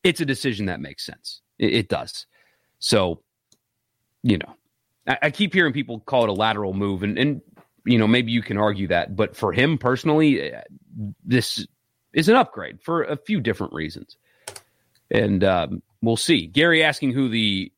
It's 0.04 0.20
a 0.20 0.26
decision 0.26 0.66
that 0.66 0.80
makes 0.80 1.06
sense. 1.06 1.42
It, 1.58 1.74
it 1.74 1.90
does. 1.90 2.26
So, 2.80 3.22
you 4.24 4.38
know, 4.38 4.56
I, 5.08 5.18
I, 5.24 5.32
keep 5.32 5.54
hearing 5.54 5.74
people 5.74 6.00
call 6.00 6.24
it 6.24 6.30
a 6.30 6.34
lateral 6.34 6.74
move, 6.74 7.04
and 7.04 7.18
and 7.18 7.42
you 7.86 7.98
know 7.98 8.08
maybe 8.08 8.32
you 8.32 8.42
can 8.42 8.58
argue 8.58 8.88
that, 8.88 9.16
but 9.16 9.36
for 9.36 9.54
him 9.54 9.78
personally, 9.78 10.42
eh, 10.42 10.62
this 11.24 11.68
is 12.14 12.30
an 12.30 12.36
upgrade 12.36 12.82
for 12.82 13.04
a 13.04 13.18
few 13.18 13.40
different 13.40 13.74
reasons. 13.74 14.18
And 15.12 15.44
um, 15.44 15.82
we'll 16.02 16.18
see. 16.18 16.46
Gary 16.46 16.84
asking 16.84 17.14
who 17.14 17.30
the 17.30 17.72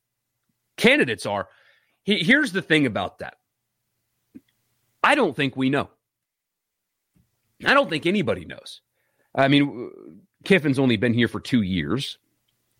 candidates 0.77 1.25
are. 1.25 1.47
He, 2.03 2.23
here's 2.23 2.51
the 2.51 2.61
thing 2.61 2.85
about 2.85 3.19
that 3.19 3.35
I 5.03 5.15
don't 5.15 5.35
think 5.35 5.55
we 5.55 5.69
know. 5.69 5.89
I 7.65 7.73
don't 7.73 7.89
think 7.89 8.05
anybody 8.05 8.45
knows. 8.45 8.81
I 9.35 9.47
mean, 9.47 9.91
Kiffin's 10.43 10.79
only 10.79 10.97
been 10.97 11.13
here 11.13 11.27
for 11.27 11.39
two 11.39 11.61
years, 11.61 12.17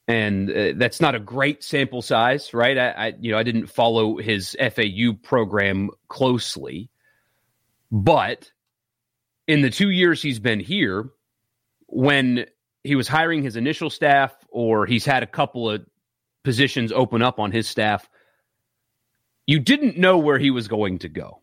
and 0.07 0.49
uh, 0.49 0.73
that's 0.75 0.99
not 0.99 1.15
a 1.15 1.19
great 1.19 1.63
sample 1.63 2.01
size, 2.01 2.53
right? 2.53 2.77
I, 2.77 2.89
I, 2.89 3.13
you 3.19 3.31
know, 3.31 3.37
I 3.37 3.43
didn't 3.43 3.67
follow 3.67 4.17
his 4.17 4.57
FAU 4.59 5.13
program 5.21 5.91
closely, 6.07 6.89
but 7.91 8.51
in 9.47 9.61
the 9.61 9.69
two 9.69 9.89
years 9.89 10.21
he's 10.21 10.39
been 10.39 10.59
here, 10.59 11.09
when 11.91 12.45
he 12.83 12.95
was 12.95 13.07
hiring 13.07 13.43
his 13.43 13.55
initial 13.55 13.89
staff 13.89 14.33
or 14.49 14.85
he's 14.85 15.05
had 15.05 15.23
a 15.23 15.27
couple 15.27 15.69
of 15.69 15.85
positions 16.43 16.91
open 16.91 17.21
up 17.21 17.39
on 17.39 17.51
his 17.51 17.67
staff, 17.67 18.09
you 19.45 19.59
didn't 19.59 19.97
know 19.97 20.17
where 20.17 20.39
he 20.39 20.51
was 20.51 20.67
going 20.67 20.99
to 20.99 21.09
go. 21.09 21.41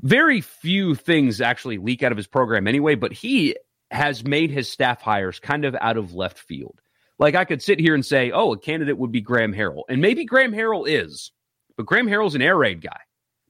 Very 0.00 0.40
few 0.40 0.94
things 0.94 1.40
actually 1.40 1.78
leak 1.78 2.02
out 2.02 2.12
of 2.12 2.18
his 2.18 2.26
program 2.26 2.66
anyway, 2.66 2.94
but 2.94 3.12
he 3.12 3.56
has 3.90 4.24
made 4.24 4.50
his 4.50 4.70
staff 4.70 5.00
hires 5.00 5.38
kind 5.38 5.64
of 5.64 5.76
out 5.80 5.96
of 5.96 6.14
left 6.14 6.38
field. 6.38 6.80
Like 7.18 7.34
I 7.34 7.44
could 7.44 7.62
sit 7.62 7.78
here 7.78 7.94
and 7.94 8.04
say, 8.04 8.30
oh, 8.32 8.52
a 8.52 8.58
candidate 8.58 8.98
would 8.98 9.12
be 9.12 9.20
Graham 9.20 9.52
Harrell. 9.52 9.82
And 9.88 10.00
maybe 10.00 10.24
Graham 10.24 10.52
Harrell 10.52 10.88
is, 10.88 11.30
but 11.76 11.86
Graham 11.86 12.06
Harrell's 12.06 12.34
an 12.34 12.42
air 12.42 12.56
raid 12.56 12.82
guy. 12.82 12.98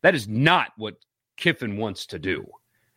That 0.03 0.15
is 0.15 0.29
not 0.29 0.73
what 0.77 0.95
Kiffin 1.37 1.77
wants 1.77 2.07
to 2.07 2.19
do 2.19 2.47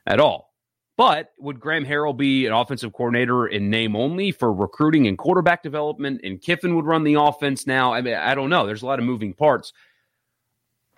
at 0.06 0.20
all. 0.20 0.55
But 0.98 1.34
would 1.40 1.60
Graham 1.60 1.86
Harrell 1.86 2.16
be 2.16 2.46
an 2.46 2.54
offensive 2.54 2.94
coordinator 2.94 3.48
in 3.48 3.70
name 3.70 3.96
only 3.96 4.32
for 4.32 4.54
recruiting 4.54 5.08
and 5.08 5.18
quarterback 5.18 5.62
development? 5.62 6.22
And 6.24 6.42
Kiffin 6.42 6.76
would 6.76 6.86
run 6.86 7.04
the 7.04 7.16
offense 7.16 7.68
now? 7.68 7.94
I 7.94 8.02
mean, 8.02 8.14
I 8.14 8.34
don't 8.34 8.50
know. 8.50 8.66
There's 8.66 8.82
a 8.82 8.86
lot 8.86 9.00
of 9.00 9.06
moving 9.06 9.34
parts. 9.34 9.74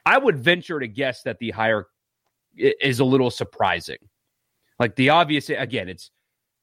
I 0.06 0.18
would 0.18 0.38
venture 0.38 0.80
to 0.80 0.88
guess 0.88 1.24
that 1.24 1.40
the 1.40 1.52
hire 1.52 1.88
is 2.56 3.00
a 3.00 3.06
little 3.06 3.32
surprising. 3.32 3.98
Like 4.80 4.96
the 4.96 5.10
obvious, 5.10 5.50
again, 5.50 5.90
it's 5.90 6.12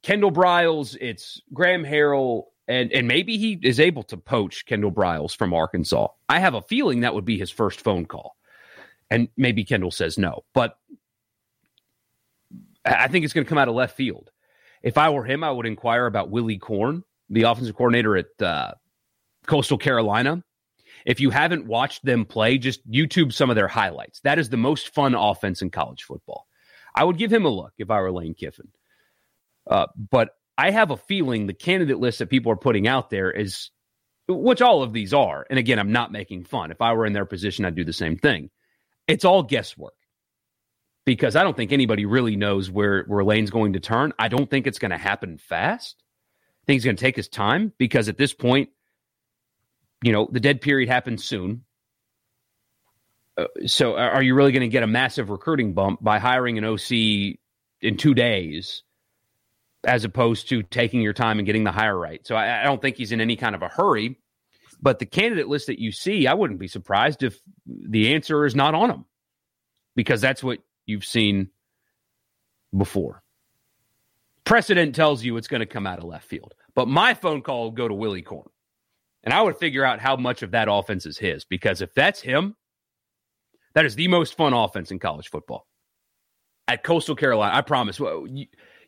Kendall 0.02 0.30
Briles, 0.30 0.96
it's 1.00 1.40
Graham 1.52 1.84
Harrell, 1.84 2.44
and 2.68 2.92
and 2.92 3.08
maybe 3.08 3.36
he 3.36 3.58
is 3.62 3.80
able 3.80 4.02
to 4.04 4.16
poach 4.16 4.64
Kendall 4.66 4.92
Briles 4.92 5.36
from 5.36 5.52
Arkansas. 5.52 6.08
I 6.28 6.38
have 6.38 6.54
a 6.54 6.62
feeling 6.62 7.00
that 7.00 7.14
would 7.14 7.24
be 7.24 7.38
his 7.38 7.50
first 7.50 7.80
phone 7.80 8.06
call. 8.06 8.36
And 9.10 9.28
maybe 9.36 9.64
Kendall 9.64 9.90
says 9.90 10.16
no, 10.16 10.44
but 10.54 10.78
I 12.84 13.08
think 13.08 13.24
it's 13.24 13.34
going 13.34 13.44
to 13.44 13.48
come 13.48 13.58
out 13.58 13.68
of 13.68 13.74
left 13.74 13.96
field. 13.96 14.30
If 14.82 14.98
I 14.98 15.10
were 15.10 15.24
him, 15.24 15.42
I 15.42 15.50
would 15.50 15.66
inquire 15.66 16.06
about 16.06 16.30
Willy 16.30 16.58
Korn, 16.58 17.04
the 17.30 17.42
offensive 17.42 17.74
coordinator 17.74 18.16
at 18.16 18.42
uh, 18.42 18.74
Coastal 19.46 19.78
Carolina. 19.78 20.42
If 21.06 21.20
you 21.20 21.30
haven't 21.30 21.66
watched 21.66 22.04
them 22.04 22.24
play, 22.24 22.58
just 22.58 22.88
YouTube 22.90 23.32
some 23.32 23.50
of 23.50 23.56
their 23.56 23.68
highlights. 23.68 24.20
That 24.20 24.38
is 24.38 24.50
the 24.50 24.56
most 24.56 24.94
fun 24.94 25.14
offense 25.14 25.62
in 25.62 25.70
college 25.70 26.02
football. 26.04 26.46
I 26.94 27.04
would 27.04 27.18
give 27.18 27.32
him 27.32 27.44
a 27.44 27.50
look 27.50 27.72
if 27.78 27.90
I 27.90 28.00
were 28.00 28.12
Lane 28.12 28.34
Kiffin. 28.34 28.68
Uh, 29.66 29.86
but 29.96 30.30
I 30.56 30.70
have 30.70 30.90
a 30.90 30.96
feeling 30.96 31.46
the 31.46 31.54
candidate 31.54 31.98
list 31.98 32.18
that 32.18 32.30
people 32.30 32.52
are 32.52 32.56
putting 32.56 32.86
out 32.86 33.10
there 33.10 33.30
is, 33.30 33.70
which 34.28 34.62
all 34.62 34.82
of 34.82 34.92
these 34.92 35.12
are. 35.12 35.46
And 35.48 35.58
again, 35.58 35.78
I'm 35.78 35.92
not 35.92 36.12
making 36.12 36.44
fun. 36.44 36.70
If 36.70 36.80
I 36.80 36.92
were 36.92 37.06
in 37.06 37.12
their 37.12 37.24
position, 37.24 37.64
I'd 37.64 37.74
do 37.74 37.84
the 37.84 37.92
same 37.92 38.16
thing. 38.16 38.50
It's 39.08 39.24
all 39.24 39.42
guesswork 39.42 39.94
because 41.04 41.36
I 41.36 41.42
don't 41.42 41.56
think 41.56 41.72
anybody 41.72 42.06
really 42.06 42.36
knows 42.36 42.70
where, 42.70 43.04
where 43.04 43.24
Lane's 43.24 43.50
going 43.50 43.74
to 43.74 43.80
turn. 43.80 44.12
I 44.18 44.28
don't 44.28 44.48
think 44.48 44.66
it's 44.66 44.78
going 44.78 44.90
to 44.90 44.98
happen 44.98 45.38
fast. 45.38 45.96
I 46.62 46.66
think 46.66 46.76
he's 46.76 46.84
going 46.84 46.96
to 46.96 47.00
take 47.00 47.16
his 47.16 47.28
time 47.28 47.72
because 47.78 48.08
at 48.08 48.16
this 48.16 48.32
point, 48.32 48.70
you 50.02 50.12
know, 50.12 50.28
the 50.30 50.40
dead 50.40 50.60
period 50.60 50.88
happens 50.88 51.24
soon. 51.24 51.64
Uh, 53.36 53.46
so 53.66 53.96
are 53.96 54.22
you 54.22 54.34
really 54.34 54.52
going 54.52 54.62
to 54.62 54.68
get 54.68 54.82
a 54.82 54.86
massive 54.86 55.28
recruiting 55.28 55.74
bump 55.74 56.02
by 56.02 56.18
hiring 56.18 56.56
an 56.56 56.64
OC 56.64 56.90
in 57.80 57.96
two 57.96 58.14
days 58.14 58.82
as 59.84 60.04
opposed 60.04 60.48
to 60.48 60.62
taking 60.62 61.02
your 61.02 61.12
time 61.12 61.38
and 61.38 61.44
getting 61.46 61.64
the 61.64 61.72
hire 61.72 61.98
right? 61.98 62.26
So 62.26 62.34
I, 62.34 62.62
I 62.62 62.64
don't 62.64 62.80
think 62.80 62.96
he's 62.96 63.12
in 63.12 63.20
any 63.20 63.36
kind 63.36 63.54
of 63.54 63.62
a 63.62 63.68
hurry. 63.68 64.18
But 64.80 64.98
the 64.98 65.06
candidate 65.06 65.48
list 65.48 65.66
that 65.66 65.78
you 65.78 65.92
see, 65.92 66.26
I 66.26 66.34
wouldn't 66.34 66.58
be 66.58 66.68
surprised 66.68 67.22
if 67.22 67.38
the 67.66 68.14
answer 68.14 68.44
is 68.44 68.54
not 68.54 68.74
on 68.74 68.88
them 68.88 69.04
because 69.96 70.20
that's 70.20 70.42
what 70.42 70.58
you've 70.86 71.04
seen 71.04 71.48
before. 72.76 73.22
Precedent 74.44 74.94
tells 74.94 75.24
you 75.24 75.36
it's 75.36 75.48
going 75.48 75.60
to 75.60 75.66
come 75.66 75.86
out 75.86 75.98
of 75.98 76.04
left 76.04 76.26
field. 76.26 76.54
But 76.74 76.88
my 76.88 77.14
phone 77.14 77.40
call 77.40 77.64
will 77.64 77.70
go 77.70 77.88
to 77.88 77.94
Willy 77.94 78.22
Korn. 78.22 78.48
And 79.22 79.32
I 79.32 79.40
would 79.40 79.56
figure 79.56 79.84
out 79.84 80.00
how 80.00 80.16
much 80.16 80.42
of 80.42 80.50
that 80.50 80.68
offense 80.70 81.06
is 81.06 81.16
his 81.16 81.44
because 81.44 81.80
if 81.80 81.94
that's 81.94 82.20
him, 82.20 82.56
that 83.74 83.86
is 83.86 83.94
the 83.94 84.08
most 84.08 84.36
fun 84.36 84.52
offense 84.52 84.90
in 84.90 84.98
college 84.98 85.30
football. 85.30 85.66
At 86.68 86.84
Coastal 86.84 87.16
Carolina, 87.16 87.56
I 87.56 87.60
promise. 87.62 87.98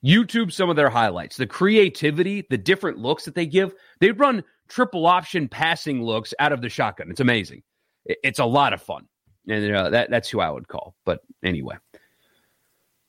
YouTube 0.04 0.52
some 0.52 0.70
of 0.70 0.76
their 0.76 0.90
highlights, 0.90 1.36
the 1.36 1.46
creativity, 1.46 2.46
the 2.48 2.58
different 2.58 2.98
looks 2.98 3.24
that 3.24 3.34
they 3.34 3.46
give. 3.46 3.74
They 4.00 4.12
run 4.12 4.44
triple 4.68 5.06
option 5.06 5.48
passing 5.48 6.02
looks 6.02 6.34
out 6.38 6.52
of 6.52 6.60
the 6.60 6.68
shotgun. 6.68 7.10
It's 7.10 7.20
amazing. 7.20 7.62
It's 8.04 8.38
a 8.38 8.44
lot 8.44 8.72
of 8.72 8.80
fun, 8.80 9.08
and 9.48 9.74
uh, 9.74 9.90
that 9.90 10.10
that's 10.10 10.28
who 10.28 10.40
I 10.40 10.50
would 10.50 10.68
call. 10.68 10.94
But 11.04 11.20
anyway, 11.42 11.76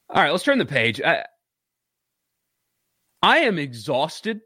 all 0.10 0.22
right, 0.22 0.32
let's 0.32 0.44
turn 0.44 0.58
the 0.58 0.66
page. 0.66 1.02
I, 1.02 1.26
I 3.22 3.40
am 3.40 3.58
exhausted 3.58 4.42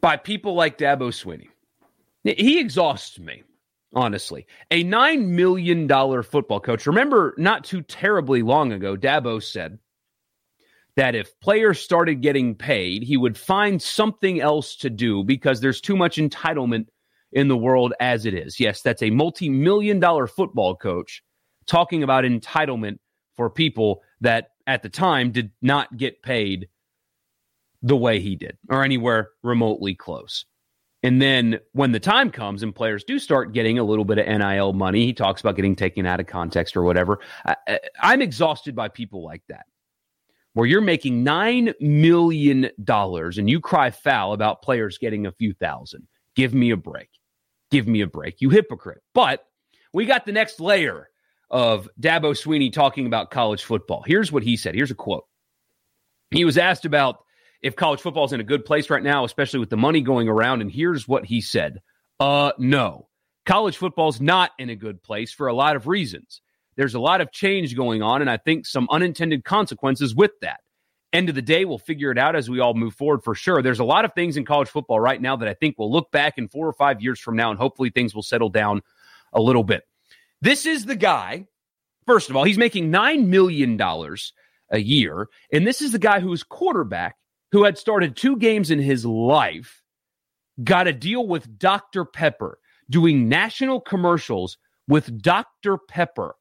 by 0.00 0.16
people 0.16 0.54
like 0.54 0.78
Dabo 0.78 1.10
Swinney. 1.10 1.48
He 2.24 2.58
exhausts 2.58 3.18
me 3.18 3.42
honestly. 3.94 4.46
A 4.70 4.84
$9 4.84 5.26
million 5.26 5.88
football 6.22 6.60
coach. 6.60 6.86
Remember, 6.86 7.34
not 7.38 7.64
too 7.64 7.82
terribly 7.82 8.42
long 8.42 8.72
ago, 8.72 8.96
Dabo 8.96 9.42
said 9.42 9.78
that 10.96 11.14
if 11.14 11.38
players 11.40 11.80
started 11.80 12.22
getting 12.22 12.54
paid, 12.54 13.02
he 13.02 13.16
would 13.16 13.36
find 13.36 13.80
something 13.80 14.40
else 14.40 14.76
to 14.76 14.90
do 14.90 15.24
because 15.24 15.60
there's 15.60 15.80
too 15.80 15.96
much 15.96 16.16
entitlement 16.16 16.86
in 17.32 17.48
the 17.48 17.56
world 17.56 17.92
as 18.00 18.26
it 18.26 18.34
is. 18.34 18.60
Yes, 18.60 18.82
that's 18.82 19.02
a 19.02 19.10
multi 19.10 19.48
million 19.48 19.98
dollar 19.98 20.26
football 20.26 20.76
coach 20.76 21.22
talking 21.66 22.02
about 22.02 22.24
entitlement 22.24 22.98
for 23.36 23.50
people 23.50 24.02
that 24.20 24.50
at 24.66 24.82
the 24.82 24.88
time 24.88 25.30
did 25.30 25.50
not 25.60 25.96
get 25.96 26.22
paid 26.22 26.68
the 27.82 27.96
way 27.96 28.18
he 28.18 28.34
did 28.34 28.56
or 28.70 28.82
anywhere 28.82 29.30
remotely 29.42 29.94
close. 29.94 30.46
And 31.02 31.20
then 31.20 31.60
when 31.72 31.92
the 31.92 32.00
time 32.00 32.30
comes 32.30 32.62
and 32.62 32.74
players 32.74 33.04
do 33.04 33.18
start 33.18 33.52
getting 33.52 33.78
a 33.78 33.84
little 33.84 34.06
bit 34.06 34.18
of 34.18 34.26
NIL 34.26 34.72
money, 34.72 35.04
he 35.04 35.12
talks 35.12 35.42
about 35.42 35.54
getting 35.54 35.76
taken 35.76 36.06
out 36.06 36.18
of 36.18 36.26
context 36.26 36.78
or 36.78 36.82
whatever. 36.82 37.18
I, 37.44 37.78
am 38.02 38.22
exhausted 38.22 38.74
by 38.74 38.88
people 38.88 39.22
like 39.22 39.42
that, 39.50 39.66
where 40.54 40.66
you're 40.66 40.80
making 40.80 41.22
$9 41.22 41.74
million 41.78 42.70
and 42.88 43.50
you 43.50 43.60
cry 43.60 43.90
foul 43.90 44.32
about 44.32 44.62
players 44.62 44.96
getting 44.96 45.26
a 45.26 45.32
few 45.32 45.52
thousand. 45.52 46.08
Give 46.36 46.54
me 46.54 46.70
a 46.70 46.76
break. 46.76 47.10
Give 47.70 47.86
me 47.86 48.00
a 48.00 48.06
break. 48.06 48.40
You 48.40 48.48
hypocrite. 48.48 49.02
But 49.12 49.44
we 49.92 50.06
got 50.06 50.24
the 50.24 50.32
next 50.32 50.58
layer 50.58 51.10
of 51.54 51.88
Dabo 52.00 52.32
Swinney 52.32 52.72
talking 52.72 53.06
about 53.06 53.30
college 53.30 53.62
football. 53.62 54.02
Here's 54.04 54.32
what 54.32 54.42
he 54.42 54.56
said. 54.56 54.74
Here's 54.74 54.90
a 54.90 54.94
quote. 54.96 55.24
He 56.32 56.44
was 56.44 56.58
asked 56.58 56.84
about 56.84 57.24
if 57.62 57.76
college 57.76 58.00
football 58.00 58.24
is 58.24 58.32
in 58.32 58.40
a 58.40 58.44
good 58.44 58.64
place 58.64 58.90
right 58.90 59.02
now, 59.02 59.24
especially 59.24 59.60
with 59.60 59.70
the 59.70 59.76
money 59.76 60.00
going 60.00 60.28
around. 60.28 60.62
And 60.62 60.70
here's 60.70 61.06
what 61.06 61.24
he 61.24 61.40
said 61.40 61.80
Uh, 62.18 62.50
no. 62.58 63.08
College 63.46 63.76
football's 63.76 64.20
not 64.20 64.50
in 64.58 64.68
a 64.68 64.74
good 64.74 65.00
place 65.00 65.32
for 65.32 65.46
a 65.46 65.54
lot 65.54 65.76
of 65.76 65.86
reasons. 65.86 66.40
There's 66.76 66.94
a 66.94 67.00
lot 67.00 67.20
of 67.20 67.30
change 67.30 67.76
going 67.76 68.02
on, 68.02 68.20
and 68.20 68.28
I 68.28 68.36
think 68.36 68.66
some 68.66 68.88
unintended 68.90 69.44
consequences 69.44 70.12
with 70.12 70.32
that. 70.40 70.58
End 71.12 71.28
of 71.28 71.36
the 71.36 71.42
day, 71.42 71.64
we'll 71.64 71.78
figure 71.78 72.10
it 72.10 72.18
out 72.18 72.34
as 72.34 72.50
we 72.50 72.58
all 72.58 72.74
move 72.74 72.94
forward 72.94 73.22
for 73.22 73.36
sure. 73.36 73.62
There's 73.62 73.78
a 73.78 73.84
lot 73.84 74.04
of 74.04 74.12
things 74.14 74.36
in 74.36 74.44
college 74.44 74.68
football 74.68 74.98
right 74.98 75.22
now 75.22 75.36
that 75.36 75.46
I 75.46 75.54
think 75.54 75.76
we'll 75.78 75.92
look 75.92 76.10
back 76.10 76.36
in 76.36 76.48
four 76.48 76.66
or 76.66 76.72
five 76.72 77.00
years 77.00 77.20
from 77.20 77.36
now, 77.36 77.50
and 77.50 77.60
hopefully 77.60 77.90
things 77.90 78.12
will 78.12 78.22
settle 78.22 78.48
down 78.48 78.82
a 79.32 79.40
little 79.40 79.62
bit. 79.62 79.84
This 80.44 80.66
is 80.66 80.84
the 80.84 80.94
guy, 80.94 81.46
first 82.06 82.28
of 82.28 82.36
all, 82.36 82.44
he's 82.44 82.58
making 82.58 82.92
$9 82.92 83.28
million 83.28 83.80
a 83.80 84.78
year, 84.78 85.28
and 85.50 85.66
this 85.66 85.80
is 85.80 85.92
the 85.92 85.98
guy 85.98 86.20
who's 86.20 86.42
quarterback 86.42 87.16
who 87.52 87.64
had 87.64 87.78
started 87.78 88.14
two 88.14 88.36
games 88.36 88.70
in 88.70 88.78
his 88.78 89.06
life, 89.06 89.80
got 90.62 90.86
a 90.86 90.92
deal 90.92 91.26
with 91.26 91.58
Dr. 91.58 92.04
Pepper, 92.04 92.58
doing 92.90 93.26
national 93.26 93.80
commercials 93.80 94.58
with 94.86 95.22
Dr. 95.22 95.78
Pepper, 95.78 96.34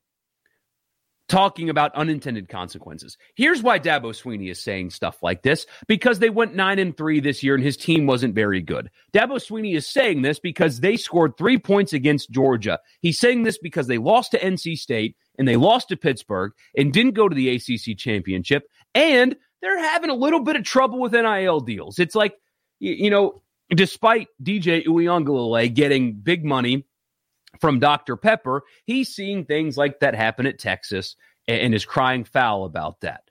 talking 1.33 1.71
about 1.71 1.95
unintended 1.95 2.47
consequences. 2.47 3.17
Here's 3.33 3.63
why 3.63 3.79
Dabo 3.79 4.13
Swinney 4.13 4.51
is 4.51 4.59
saying 4.59 4.91
stuff 4.91 5.23
like 5.23 5.41
this 5.41 5.65
because 5.87 6.19
they 6.19 6.29
went 6.29 6.53
9 6.53 6.77
and 6.77 6.95
3 6.95 7.19
this 7.21 7.41
year 7.41 7.55
and 7.55 7.63
his 7.63 7.75
team 7.75 8.05
wasn't 8.05 8.35
very 8.35 8.61
good. 8.61 8.91
Dabo 9.13 9.43
Swinney 9.43 9.75
is 9.75 9.87
saying 9.87 10.21
this 10.21 10.37
because 10.37 10.79
they 10.79 10.95
scored 10.95 11.35
3 11.35 11.57
points 11.57 11.91
against 11.91 12.29
Georgia. 12.29 12.79
He's 13.01 13.19
saying 13.19 13.41
this 13.41 13.57
because 13.57 13.87
they 13.87 13.97
lost 13.97 14.29
to 14.31 14.39
NC 14.39 14.77
State 14.77 15.17
and 15.39 15.47
they 15.47 15.55
lost 15.55 15.89
to 15.89 15.97
Pittsburgh 15.97 16.51
and 16.77 16.93
didn't 16.93 17.15
go 17.15 17.27
to 17.27 17.35
the 17.35 17.49
ACC 17.55 17.97
championship 17.97 18.69
and 18.93 19.35
they're 19.63 19.79
having 19.79 20.11
a 20.11 20.15
little 20.15 20.41
bit 20.41 20.55
of 20.55 20.63
trouble 20.63 20.99
with 20.99 21.13
NIL 21.13 21.61
deals. 21.61 21.97
It's 21.97 22.13
like, 22.13 22.35
you 22.77 23.09
know, 23.09 23.41
despite 23.71 24.27
DJ 24.43 24.85
Uiagalelei 24.85 25.73
getting 25.73 26.13
big 26.13 26.45
money 26.45 26.85
from 27.63 27.79
Dr. 27.79 28.17
Pepper, 28.17 28.63
he's 28.83 29.07
seeing 29.07 29.45
things 29.45 29.77
like 29.77 30.01
that 30.01 30.15
happen 30.15 30.45
at 30.45 30.59
Texas 30.59 31.15
and 31.47 31.73
is 31.73 31.85
crying 31.85 32.25
foul 32.25 32.65
about 32.65 32.99
that. 32.99 33.23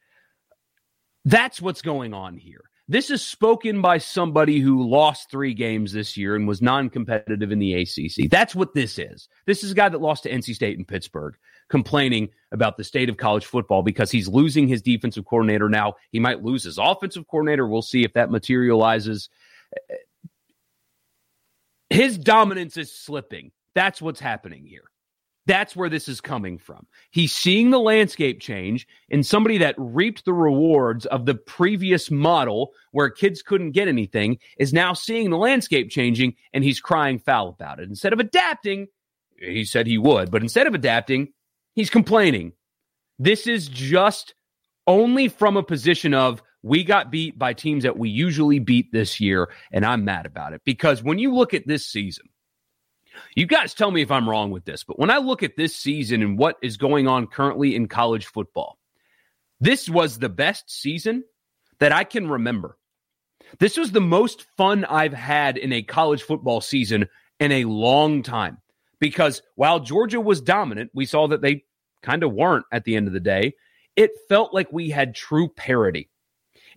That's 1.26 1.60
what's 1.60 1.82
going 1.82 2.14
on 2.14 2.38
here. 2.38 2.62
This 2.88 3.10
is 3.10 3.20
spoken 3.20 3.82
by 3.82 3.98
somebody 3.98 4.58
who 4.58 4.88
lost 4.88 5.30
three 5.30 5.52
games 5.52 5.92
this 5.92 6.16
year 6.16 6.34
and 6.34 6.48
was 6.48 6.62
non 6.62 6.88
competitive 6.88 7.52
in 7.52 7.58
the 7.58 7.74
ACC. 7.74 8.30
That's 8.30 8.54
what 8.54 8.72
this 8.72 8.98
is. 8.98 9.28
This 9.44 9.62
is 9.62 9.72
a 9.72 9.74
guy 9.74 9.90
that 9.90 10.00
lost 10.00 10.22
to 10.22 10.30
NC 10.30 10.54
State 10.54 10.78
and 10.78 10.88
Pittsburgh 10.88 11.34
complaining 11.68 12.30
about 12.52 12.78
the 12.78 12.84
state 12.84 13.10
of 13.10 13.18
college 13.18 13.44
football 13.44 13.82
because 13.82 14.10
he's 14.10 14.28
losing 14.28 14.66
his 14.66 14.80
defensive 14.80 15.26
coordinator 15.26 15.68
now. 15.68 15.96
He 16.10 16.20
might 16.20 16.42
lose 16.42 16.64
his 16.64 16.78
offensive 16.78 17.28
coordinator. 17.28 17.68
We'll 17.68 17.82
see 17.82 18.02
if 18.02 18.14
that 18.14 18.30
materializes. 18.30 19.28
His 21.90 22.16
dominance 22.16 22.78
is 22.78 22.90
slipping. 22.90 23.52
That's 23.74 24.02
what's 24.02 24.20
happening 24.20 24.66
here. 24.66 24.85
That's 25.46 25.74
where 25.74 25.88
this 25.88 26.08
is 26.08 26.20
coming 26.20 26.56
from. 26.58 26.87
He's 27.11 27.32
seeing 27.32 27.70
the 27.70 27.80
landscape 27.80 28.40
change, 28.40 28.87
and 29.11 29.26
somebody 29.26 29.58
that 29.58 29.74
reaped 29.76 30.24
the 30.24 30.32
rewards 30.32 31.04
of 31.06 31.26
the 31.26 31.35
previous 31.35 32.12
model 32.12 32.70
where 32.92 33.11
kids 33.11 33.42
couldn't 33.42 33.72
get 33.72 33.88
anything 33.88 34.38
is 34.56 34.72
now 34.72 34.92
seeing 34.92 35.30
the 35.30 35.37
landscape 35.37 35.90
changing, 35.90 36.35
and 36.52 36.62
he's 36.62 36.80
crying 36.80 37.18
foul 37.18 37.48
about 37.48 37.80
it. 37.80 37.88
Instead 37.88 38.12
of 38.12 38.20
adapting, 38.20 38.87
he 39.37 39.64
said 39.64 39.88
he 39.88 39.98
would, 39.98 40.30
but 40.30 40.42
instead 40.42 40.68
of 40.68 40.74
adapting, 40.74 41.32
He's 41.74 41.90
complaining. 41.90 42.52
This 43.18 43.46
is 43.46 43.68
just 43.68 44.35
only 44.87 45.28
from 45.28 45.56
a 45.56 45.62
position 45.62 46.12
of 46.14 46.42
we 46.62 46.85
got 46.85 47.11
beat 47.11 47.38
by 47.38 47.54
teams 47.54 47.82
that 47.85 47.98
we 47.98 48.08
usually 48.11 48.58
beat 48.58 48.92
this 48.92 49.20
year, 49.20 49.50
and 49.72 49.85
I'm 49.85 50.04
mad 50.04 50.26
about 50.26 50.52
it. 50.52 50.62
Because 50.64 51.02
when 51.02 51.18
you 51.18 51.35
look 51.35 51.54
at 51.54 51.66
this 51.66 51.87
season, 51.87 52.26
you 53.35 53.46
guys 53.46 53.75
tell 53.75 53.90
me 53.90 54.03
if 54.03 54.11
I'm 54.11 54.29
wrong 54.29 54.51
with 54.51 54.64
this, 54.64 54.85
but 54.85 54.98
when 54.98 55.11
I 55.11 55.18
look 55.18 55.42
at 55.42 55.57
this 55.57 55.75
season 55.75 56.22
and 56.22 56.38
what 56.38 56.57
is 56.62 56.77
going 56.77 57.09
on 57.09 57.27
currently 57.27 57.75
in 57.75 57.88
college 57.88 58.27
football, 58.27 58.79
this 59.61 59.88
was 59.88 60.18
the 60.18 60.29
best 60.29 60.70
season 60.70 61.25
that 61.79 61.92
I 61.92 62.05
can 62.05 62.29
remember. 62.29 62.77
This 63.59 63.77
was 63.77 63.92
the 63.92 64.01
most 64.01 64.46
fun 64.57 64.85
I've 64.85 65.12
had 65.12 65.57
in 65.57 65.72
a 65.72 65.83
college 65.83 66.22
football 66.22 66.61
season 66.61 67.09
in 67.38 67.53
a 67.53 67.64
long 67.64 68.22
time 68.22 68.59
because 68.98 69.42
while 69.57 69.81
Georgia 69.81 70.20
was 70.20 70.40
dominant, 70.40 70.90
we 70.94 71.07
saw 71.07 71.29
that 71.29 71.42
they 71.42 71.64
kind 72.03 72.22
of 72.22 72.33
weren't 72.33 72.66
at 72.72 72.85
the 72.85 72.96
end 72.96 73.09
of 73.09 73.12
the 73.12 73.20
day. 73.20 73.55
It 73.96 74.12
felt 74.29 74.55
like 74.55 74.72
we 74.72 74.90
had 74.90 75.14
true 75.14 75.48
parity. 75.48 76.09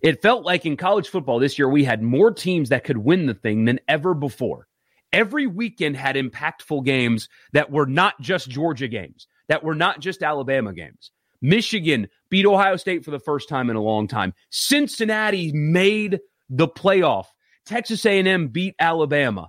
It 0.02 0.22
felt 0.22 0.44
like 0.44 0.66
in 0.66 0.76
college 0.76 1.08
football 1.08 1.38
this 1.38 1.58
year, 1.58 1.68
we 1.68 1.84
had 1.84 2.02
more 2.02 2.30
teams 2.30 2.68
that 2.68 2.84
could 2.84 2.98
win 2.98 3.26
the 3.26 3.34
thing 3.34 3.64
than 3.64 3.80
ever 3.88 4.12
before. 4.12 4.68
Every 5.16 5.46
weekend 5.46 5.96
had 5.96 6.14
impactful 6.14 6.84
games 6.84 7.30
that 7.54 7.72
were 7.72 7.86
not 7.86 8.20
just 8.20 8.50
Georgia 8.50 8.86
games, 8.86 9.26
that 9.48 9.64
were 9.64 9.74
not 9.74 10.00
just 10.00 10.22
Alabama 10.22 10.74
games. 10.74 11.10
Michigan 11.40 12.08
beat 12.28 12.44
Ohio 12.44 12.76
State 12.76 13.02
for 13.02 13.12
the 13.12 13.18
first 13.18 13.48
time 13.48 13.70
in 13.70 13.76
a 13.76 13.82
long 13.82 14.08
time. 14.08 14.34
Cincinnati 14.50 15.52
made 15.54 16.20
the 16.50 16.68
playoff. 16.68 17.28
Texas 17.64 18.04
A&M 18.04 18.48
beat 18.48 18.74
Alabama. 18.78 19.48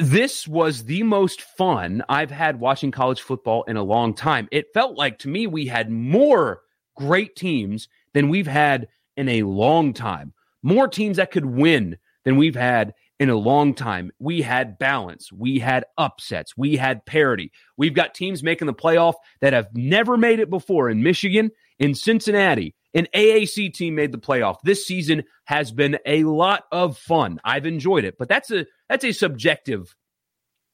This 0.00 0.46
was 0.46 0.84
the 0.84 1.02
most 1.02 1.42
fun 1.42 2.04
I've 2.08 2.30
had 2.30 2.60
watching 2.60 2.92
college 2.92 3.20
football 3.22 3.64
in 3.64 3.76
a 3.76 3.82
long 3.82 4.14
time. 4.14 4.46
It 4.52 4.72
felt 4.72 4.96
like 4.96 5.18
to 5.18 5.28
me 5.28 5.48
we 5.48 5.66
had 5.66 5.90
more 5.90 6.60
great 6.94 7.34
teams 7.34 7.88
than 8.14 8.28
we've 8.28 8.46
had 8.46 8.86
in 9.16 9.28
a 9.28 9.42
long 9.42 9.92
time. 9.94 10.32
More 10.62 10.86
teams 10.86 11.16
that 11.16 11.32
could 11.32 11.46
win 11.46 11.98
than 12.24 12.36
we've 12.36 12.54
had 12.54 12.94
in 13.20 13.28
a 13.28 13.36
long 13.36 13.74
time. 13.74 14.10
We 14.18 14.40
had 14.40 14.78
balance. 14.78 15.30
We 15.30 15.58
had 15.58 15.84
upsets. 15.98 16.56
We 16.56 16.76
had 16.76 17.04
parity. 17.04 17.52
We've 17.76 17.94
got 17.94 18.14
teams 18.14 18.42
making 18.42 18.66
the 18.66 18.74
playoff 18.74 19.14
that 19.42 19.52
have 19.52 19.68
never 19.74 20.16
made 20.16 20.40
it 20.40 20.48
before 20.48 20.88
in 20.88 21.02
Michigan, 21.02 21.50
in 21.78 21.94
Cincinnati. 21.94 22.74
An 22.94 23.06
AAC 23.14 23.72
team 23.74 23.94
made 23.94 24.10
the 24.10 24.18
playoff. 24.18 24.56
This 24.64 24.84
season 24.84 25.22
has 25.44 25.70
been 25.70 25.98
a 26.06 26.24
lot 26.24 26.64
of 26.72 26.98
fun. 26.98 27.38
I've 27.44 27.66
enjoyed 27.66 28.04
it, 28.04 28.16
but 28.18 28.28
that's 28.28 28.50
a 28.50 28.66
that's 28.88 29.04
a 29.04 29.12
subjective 29.12 29.94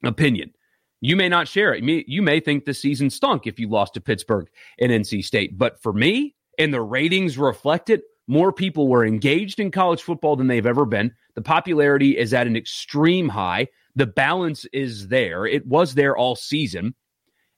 opinion. 0.02 0.52
You 1.02 1.16
may 1.16 1.28
not 1.28 1.48
share 1.48 1.74
it. 1.74 1.85
You 1.85 2.22
may 2.22 2.40
think 2.40 2.64
the 2.64 2.72
season 2.72 3.11
stunk 3.11 3.46
if 3.46 3.59
you 3.59 3.68
lost 3.68 3.94
to 3.94 4.00
Pittsburgh 4.00 4.48
and 4.78 4.90
NC 4.90 5.24
State. 5.24 5.59
But 5.59 5.82
for 5.82 5.92
me, 5.92 6.35
and 6.59 6.72
the 6.72 6.80
ratings 6.80 7.37
reflect 7.37 7.90
it, 7.90 8.02
more 8.26 8.50
people 8.50 8.88
were 8.88 9.04
engaged 9.04 9.61
in 9.61 9.70
college 9.70 10.02
football 10.02 10.37
than 10.37 10.46
they've 10.46 10.64
ever 10.64 10.87
been. 10.87 11.12
The 11.37 11.42
popularity 11.42 12.16
is 12.16 12.35
at 12.35 12.46
an 12.46 12.57
extreme 12.57 13.29
high. 13.29 13.68
The 13.94 14.07
balance 14.07 14.64
is 14.72 15.09
there. 15.09 15.46
It 15.46 15.66
was 15.66 15.94
there 15.94 16.16
all 16.16 16.35
season. 16.35 16.94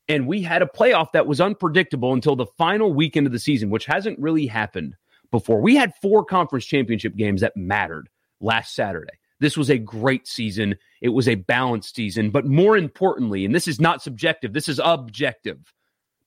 And 0.08 0.26
we 0.26 0.42
had 0.42 0.62
a 0.62 0.66
playoff 0.66 1.12
that 1.12 1.26
was 1.26 1.40
unpredictable 1.40 2.12
until 2.12 2.36
the 2.36 2.46
final 2.58 2.92
weekend 2.92 3.26
of 3.26 3.32
the 3.32 3.38
season, 3.38 3.70
which 3.70 3.86
hasn't 3.86 4.18
really 4.18 4.46
happened 4.46 4.96
before. 5.30 5.60
We 5.60 5.76
had 5.76 5.92
four 6.02 6.24
conference 6.24 6.64
championship 6.66 7.14
games 7.16 7.40
that 7.40 7.56
mattered 7.56 8.08
last 8.40 8.74
Saturday. 8.74 9.12
This 9.40 9.56
was 9.56 9.70
a 9.70 9.78
great 9.78 10.26
season. 10.26 10.74
It 11.00 11.10
was 11.10 11.28
a 11.28 11.36
balanced 11.36 11.94
season. 11.94 12.30
But 12.30 12.46
more 12.46 12.76
importantly, 12.76 13.44
and 13.44 13.54
this 13.54 13.68
is 13.68 13.80
not 13.80 14.02
subjective, 14.02 14.52
this 14.52 14.68
is 14.68 14.80
objective. 14.82 15.72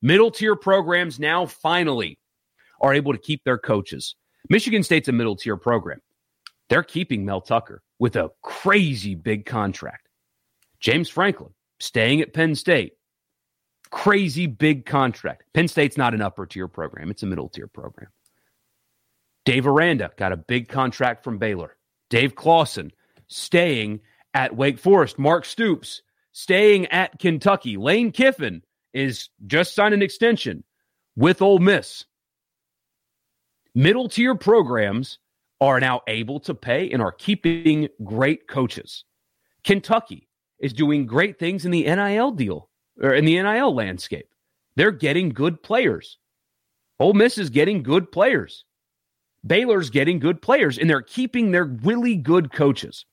Middle 0.01 0.31
tier 0.31 0.55
programs 0.55 1.19
now 1.19 1.45
finally 1.45 2.17
are 2.79 2.93
able 2.93 3.11
to 3.11 3.19
keep 3.19 3.43
their 3.43 3.57
coaches. 3.57 4.15
Michigan 4.49 4.83
State's 4.83 5.09
a 5.09 5.11
middle 5.11 5.35
tier 5.35 5.57
program. 5.57 5.99
They're 6.71 6.83
keeping 6.83 7.25
Mel 7.25 7.41
Tucker 7.41 7.83
with 7.99 8.15
a 8.15 8.29
crazy 8.43 9.13
big 9.13 9.45
contract. 9.45 10.07
James 10.79 11.09
Franklin 11.09 11.51
staying 11.81 12.21
at 12.21 12.33
Penn 12.33 12.55
State. 12.55 12.93
Crazy 13.89 14.47
big 14.47 14.85
contract. 14.85 15.43
Penn 15.53 15.67
State's 15.67 15.97
not 15.97 16.13
an 16.13 16.21
upper 16.21 16.45
tier 16.45 16.69
program, 16.69 17.11
it's 17.11 17.23
a 17.23 17.25
middle 17.25 17.49
tier 17.49 17.67
program. 17.67 18.07
Dave 19.43 19.67
Aranda 19.67 20.11
got 20.15 20.31
a 20.31 20.37
big 20.37 20.69
contract 20.69 21.25
from 21.25 21.39
Baylor. 21.39 21.75
Dave 22.09 22.35
Clawson 22.35 22.93
staying 23.27 23.99
at 24.33 24.55
Wake 24.55 24.79
Forest. 24.79 25.19
Mark 25.19 25.43
Stoops 25.43 26.03
staying 26.31 26.85
at 26.85 27.19
Kentucky. 27.19 27.75
Lane 27.75 28.13
Kiffin 28.13 28.63
is 28.93 29.27
just 29.45 29.75
signed 29.75 29.93
an 29.93 30.01
extension 30.01 30.63
with 31.17 31.41
Ole 31.41 31.59
Miss. 31.59 32.05
Middle 33.75 34.07
tier 34.07 34.35
programs 34.35 35.19
are 35.61 35.79
now 35.79 36.01
able 36.07 36.39
to 36.41 36.55
pay 36.55 36.89
and 36.89 37.01
are 37.01 37.11
keeping 37.11 37.87
great 38.03 38.47
coaches. 38.47 39.05
Kentucky 39.63 40.27
is 40.59 40.73
doing 40.73 41.05
great 41.05 41.37
things 41.37 41.65
in 41.65 41.71
the 41.71 41.83
NIL 41.83 42.31
deal 42.31 42.67
or 43.01 43.13
in 43.13 43.25
the 43.25 43.41
NIL 43.41 43.73
landscape. 43.73 44.27
They're 44.75 44.91
getting 44.91 45.29
good 45.29 45.61
players. 45.61 46.17
Ole 46.99 47.13
Miss 47.13 47.37
is 47.37 47.51
getting 47.51 47.83
good 47.83 48.11
players. 48.11 48.65
Baylor's 49.45 49.89
getting 49.89 50.19
good 50.19 50.41
players, 50.41 50.77
and 50.77 50.89
they're 50.89 51.01
keeping 51.01 51.51
their 51.51 51.65
really 51.65 52.15
good 52.15 52.51
coaches. 52.51 53.05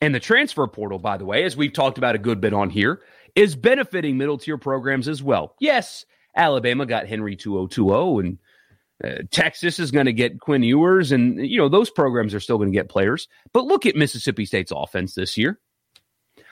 And 0.00 0.14
the 0.14 0.20
transfer 0.20 0.66
portal, 0.66 0.98
by 0.98 1.16
the 1.16 1.24
way, 1.24 1.44
as 1.44 1.56
we've 1.56 1.72
talked 1.72 1.98
about 1.98 2.14
a 2.14 2.18
good 2.20 2.40
bit 2.40 2.52
on 2.52 2.70
here, 2.70 3.02
is 3.34 3.56
benefiting 3.56 4.16
middle 4.16 4.38
tier 4.38 4.58
programs 4.58 5.08
as 5.08 5.22
well. 5.22 5.56
Yes, 5.60 6.04
Alabama 6.36 6.86
got 6.86 7.08
Henry 7.08 7.36
To'oTo'o 7.36 8.20
and 8.20 8.38
Texas 9.30 9.78
is 9.78 9.90
going 9.90 10.06
to 10.06 10.12
get 10.12 10.40
Quinn 10.40 10.62
Ewers, 10.62 11.12
and 11.12 11.38
you 11.46 11.58
know 11.58 11.68
those 11.68 11.90
programs 11.90 12.34
are 12.34 12.40
still 12.40 12.58
going 12.58 12.70
to 12.70 12.76
get 12.76 12.88
players. 12.88 13.28
But 13.52 13.64
look 13.64 13.86
at 13.86 13.96
Mississippi 13.96 14.44
State's 14.44 14.72
offense 14.74 15.14
this 15.14 15.36
year. 15.36 15.60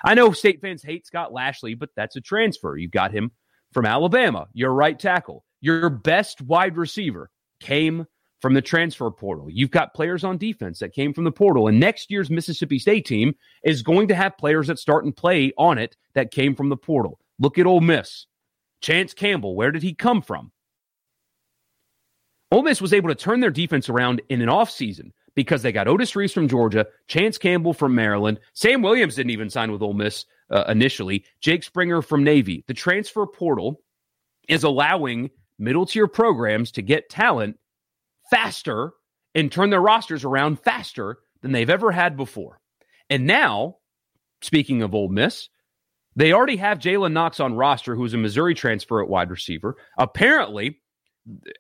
I 0.05 0.15
know 0.15 0.33
state 0.33 0.61
fans 0.61 0.83
hate 0.83 1.07
Scott 1.07 1.33
Lashley, 1.33 1.75
but 1.75 1.91
that's 1.95 2.17
a 2.17 2.21
transfer. 2.21 2.77
You 2.77 2.89
got 2.89 3.13
him 3.13 3.31
from 3.73 3.87
Alabama. 3.87 4.49
Your 4.53 4.73
right 4.73 4.99
tackle, 4.99 5.45
your 5.61 5.89
best 5.91 6.43
wide 6.43 6.77
receiver 6.77 7.31
came 7.61 8.07
from 8.41 8.55
the 8.55 8.63
transfer 8.63 9.11
portal. 9.11 9.49
You've 9.49 9.71
got 9.71 9.95
players 9.95 10.25
on 10.25 10.37
defense 10.37 10.81
that 10.81 10.93
came 10.93 11.15
from 11.15 11.25
the 11.25 11.33
portal, 11.33 11.69
and 11.69 11.79
next 11.79 12.11
year's 12.11 12.31
Mississippi 12.31 12.79
State 12.79 13.07
team 13.07 13.35
is 13.63 13.83
going 13.83 14.09
to 14.09 14.15
have 14.15 14.37
players 14.37 14.67
that 14.67 14.79
start 14.79 15.05
and 15.05 15.17
play 15.17 15.53
on 15.57 15.79
it 15.79 15.97
that 16.15 16.33
came 16.33 16.55
from 16.55 16.69
the 16.69 16.77
portal. 16.77 17.19
Look 17.39 17.59
at 17.59 17.67
Ole 17.67 17.81
Miss. 17.81 18.27
Chance 18.81 19.15
Campbell, 19.15 19.55
where 19.55 19.71
did 19.71 19.83
he 19.83 19.95
come 19.95 20.23
from? 20.23 20.52
Ole 22.53 22.63
Miss 22.63 22.83
was 22.83 22.93
able 22.93 23.09
to 23.09 23.15
turn 23.15 23.41
their 23.41 23.51
defense 23.51 23.89
around 23.89 24.21
in 24.29 24.43
an 24.43 24.51
offseason 24.51 25.13
because 25.35 25.63
they 25.63 25.73
got 25.73 25.89
Otis 25.89 26.15
Reese 26.15 26.35
from 26.35 26.49
Georgia, 26.49 26.87
Chance 27.07 27.39
Campbell 27.39 27.73
from 27.73 27.95
Maryland. 27.95 28.39
Sam 28.53 28.83
Williams 28.83 29.15
didn't 29.15 29.31
even 29.31 29.49
sign 29.49 29.73
with 29.73 29.81
Ole 29.81 29.95
Miss 29.95 30.27
uh, 30.51 30.65
initially. 30.69 31.25
Jake 31.41 31.63
Springer 31.63 32.03
from 32.03 32.23
Navy. 32.23 32.63
The 32.67 32.75
transfer 32.75 33.27
portal 33.27 33.81
is 34.49 34.65
allowing 34.65 35.31
middle 35.59 35.87
tier 35.87 36.07
programs 36.07 36.73
to 36.73 36.83
get 36.83 37.09
talent 37.09 37.59
faster 38.31 38.93
and 39.35 39.51
turn 39.51 39.71
their 39.71 39.81
rosters 39.81 40.23
around 40.23 40.61
faster 40.61 41.21
than 41.41 41.53
they've 41.53 41.71
ever 41.71 41.91
had 41.91 42.19
before. 42.19 42.61
And 43.09 43.27
now, 43.27 43.77
speaking 44.43 44.83
of 44.83 44.95
Ole 44.95 45.09
Miss, 45.09 45.49
they 46.17 46.35
already 46.35 46.57
have 46.57 46.81
Jalen 46.81 47.13
Knox 47.13 47.41
on 47.41 47.55
roster, 47.55 47.97
who's 47.97 48.13
a 48.13 48.19
Missouri 48.19 48.55
transfer 48.55 49.03
at 49.03 49.09
wide 49.09 49.31
receiver. 49.31 49.77
Apparently, 49.97 50.82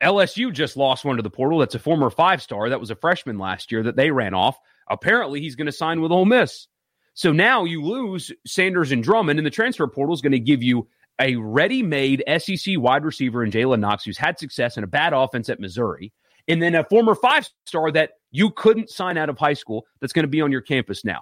LSU 0.03 0.53
just 0.53 0.77
lost 0.77 1.05
one 1.05 1.17
to 1.17 1.23
the 1.23 1.31
portal. 1.31 1.59
That's 1.59 1.75
a 1.75 1.81
former 1.81 2.11
five 2.11 2.43
star. 2.43 2.69
That 2.69 2.81
was 2.81 2.91
a 2.91 2.97
freshman 2.97 3.39
last 3.39 3.71
year 3.71 3.83
that 3.85 3.97
they 3.97 4.11
ran 4.11 4.35
off. 4.35 4.59
Apparently, 4.89 5.41
he's 5.41 5.57
going 5.57 5.67
to 5.67 5.73
sign 5.73 6.01
with 6.01 6.13
Ole 6.13 6.25
Miss. 6.25 6.67
So 7.15 7.33
now 7.33 7.65
you 7.65 7.85
lose 7.85 8.33
Sanders 8.47 8.91
and 8.91 9.03
Drummond, 9.03 9.39
and 9.39 9.47
the 9.47 9.51
transfer 9.51 9.87
portal 9.87 10.15
is 10.15 10.23
going 10.23 10.33
to 10.33 10.41
give 10.41 10.63
you 10.63 10.89
a 11.21 11.37
ready 11.37 11.83
made 11.83 12.25
SEC 12.39 12.75
wide 12.79 13.05
receiver 13.05 13.45
in 13.45 13.51
Jalen 13.51 13.81
Knox, 13.81 14.05
who's 14.05 14.19
had 14.19 14.39
success 14.39 14.77
in 14.77 14.85
a 14.85 14.89
bad 14.89 15.13
offense 15.13 15.49
at 15.49 15.61
Missouri, 15.61 16.13
and 16.49 16.61
then 16.61 16.75
a 16.75 16.85
former 16.85 17.15
five 17.15 17.49
star 17.67 17.93
that 17.93 18.13
you 18.31 18.51
couldn't 18.51 18.91
sign 18.91 19.19
out 19.19 19.29
of 19.29 19.39
high 19.39 19.53
school 19.53 19.87
that's 20.01 20.13
going 20.13 20.25
to 20.25 20.29
be 20.29 20.41
on 20.41 20.51
your 20.51 20.63
campus 20.63 21.05
now. 21.05 21.21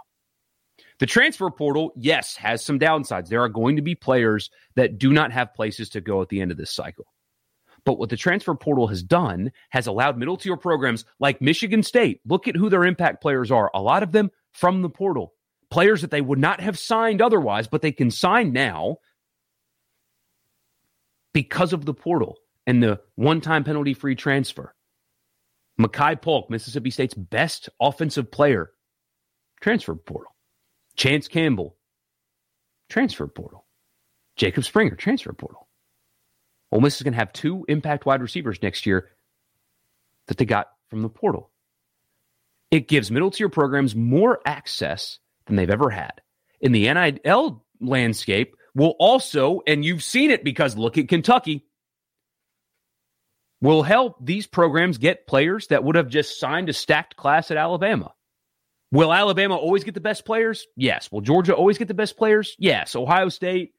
The 1.01 1.07
transfer 1.07 1.51
portal, 1.51 1.93
yes, 1.97 2.37
has 2.37 2.65
some 2.65 2.79
downsides. 2.79 3.29
There 3.29 3.43
are 3.43 3.49
going 3.49 3.77
to 3.77 3.83
be 3.83 3.95
players 3.95 4.51
that 4.77 4.99
do 4.99 5.13
not 5.13 5.33
have 5.33 5.55
places 5.55 5.89
to 5.91 6.01
go 6.01 6.23
at 6.23 6.29
the 6.29 6.41
end 6.41 6.51
of 6.51 6.57
this 6.57 6.71
cycle. 6.71 7.07
But 7.91 7.99
what 7.99 8.09
the 8.09 8.17
transfer 8.17 8.55
portal 8.55 8.87
has 8.87 9.03
done 9.03 9.51
has 9.71 9.89
allowed 9.89 10.17
middle 10.17 10.37
tier 10.37 10.57
programs 10.57 11.05
like 11.19 11.41
Michigan 11.41 11.83
State, 11.83 12.21
look 12.25 12.47
at 12.47 12.55
who 12.55 12.71
their 12.71 12.85
impact 12.85 13.21
players 13.21 13.51
are. 13.51 13.69
A 13.75 13.83
lot 13.83 14.05
of 14.05 14.13
them 14.13 14.31
from 14.53 14.81
the 14.81 14.89
portal, 14.89 15.35
players 15.73 16.01
that 16.03 16.13
they 16.13 16.21
would 16.21 16.39
not 16.39 16.61
have 16.61 16.79
signed 16.79 17.21
otherwise, 17.21 17.67
but 17.67 17.83
they 17.83 17.91
can 17.91 18.13
sign 18.13 18.53
now 18.53 18.99
because 21.35 21.73
of 21.73 21.85
the 21.85 21.93
portal 21.93 22.37
and 22.65 22.81
the 22.81 23.01
one 23.17 23.41
time 23.41 23.65
penalty 23.65 23.93
free 23.93 24.15
transfer. 24.15 24.73
Makai 25.81 26.23
Polk, 26.23 26.49
Mississippi 26.49 26.91
State's 26.91 27.15
best 27.15 27.69
offensive 27.81 28.31
player, 28.31 28.71
transfer 29.61 29.97
portal. 29.97 30.31
Chance 30.95 31.27
Campbell, 31.27 31.75
transfer 32.89 33.27
portal. 33.27 33.67
Jacob 34.37 34.65
Springer, 34.65 34.95
transfer 34.95 35.33
portal. 35.33 35.67
Ole 36.73 36.81
Miss 36.81 36.97
is 36.97 37.03
going 37.03 37.13
to 37.13 37.19
have 37.19 37.33
two 37.33 37.65
impact 37.69 38.07
wide 38.07 38.23
receivers 38.23 38.63
next 38.63 38.87
year 38.87 39.09
that 40.29 40.37
they 40.37 40.45
got 40.45 40.69
from 40.89 41.03
the 41.03 41.09
portal. 41.09 41.51
It 42.71 42.87
gives 42.87 43.11
middle 43.11 43.31
tier 43.31 43.49
programs 43.49 43.97
more 43.97 44.41
access 44.47 45.19
than 45.47 45.57
they've 45.57 45.71
ever 45.71 45.91
had. 45.91 46.21
In 46.61 46.73
the 46.73 46.93
NIL 46.93 47.65
landscape, 47.81 48.55
will 48.75 48.95
also, 49.01 49.63
and 49.67 49.85
you've 49.85 50.05
seen 50.05 50.31
it 50.31 50.45
because 50.45 50.77
look 50.77 50.97
at 50.97 51.09
Kentucky, 51.09 51.67
will 53.61 53.83
help 53.83 54.25
these 54.25 54.47
programs 54.47 54.99
get 54.99 55.27
players 55.27 55.67
that 55.69 55.83
would 55.83 55.97
have 55.97 56.09
just 56.09 56.39
signed 56.39 56.69
a 56.69 56.73
stacked 56.73 57.17
class 57.17 57.51
at 57.51 57.57
Alabama. 57.57 58.13
Will 58.93 59.13
Alabama 59.13 59.57
always 59.57 59.85
get 59.85 59.95
the 59.95 60.01
best 60.01 60.25
players? 60.25 60.67
Yes. 60.77 61.11
Will 61.11 61.21
Georgia 61.21 61.55
always 61.55 61.79
get 61.79 61.89
the 61.89 61.95
best 61.95 62.17
players? 62.17 62.57
Yes. 62.59 62.97
Ohio 62.97 63.29
State, 63.29 63.73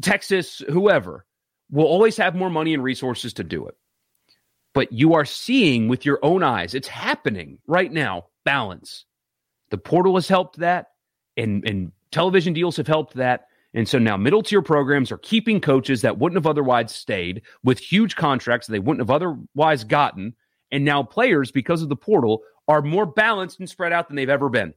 Texas, 0.00 0.62
whoever 0.68 1.26
will 1.70 1.86
always 1.86 2.16
have 2.16 2.34
more 2.34 2.50
money 2.50 2.74
and 2.74 2.82
resources 2.82 3.32
to 3.34 3.44
do 3.44 3.66
it. 3.66 3.76
But 4.72 4.92
you 4.92 5.14
are 5.14 5.24
seeing 5.24 5.88
with 5.88 6.04
your 6.04 6.18
own 6.22 6.42
eyes, 6.42 6.74
it's 6.74 6.88
happening 6.88 7.58
right 7.66 7.92
now. 7.92 8.26
Balance. 8.44 9.04
The 9.70 9.78
portal 9.78 10.14
has 10.14 10.28
helped 10.28 10.58
that, 10.58 10.92
and, 11.36 11.64
and 11.68 11.92
television 12.10 12.52
deals 12.52 12.76
have 12.78 12.86
helped 12.86 13.14
that. 13.14 13.46
And 13.74 13.88
so 13.88 13.98
now 13.98 14.16
middle 14.16 14.42
tier 14.42 14.62
programs 14.62 15.12
are 15.12 15.18
keeping 15.18 15.60
coaches 15.60 16.02
that 16.02 16.18
wouldn't 16.18 16.38
have 16.38 16.46
otherwise 16.46 16.92
stayed 16.94 17.42
with 17.62 17.78
huge 17.78 18.16
contracts 18.16 18.66
they 18.66 18.80
wouldn't 18.80 19.06
have 19.06 19.14
otherwise 19.14 19.84
gotten. 19.84 20.34
And 20.72 20.84
now 20.84 21.02
players, 21.02 21.52
because 21.52 21.82
of 21.82 21.88
the 21.88 21.96
portal, 21.96 22.42
are 22.66 22.82
more 22.82 23.06
balanced 23.06 23.60
and 23.60 23.68
spread 23.68 23.92
out 23.92 24.08
than 24.08 24.16
they've 24.16 24.28
ever 24.28 24.48
been. 24.48 24.74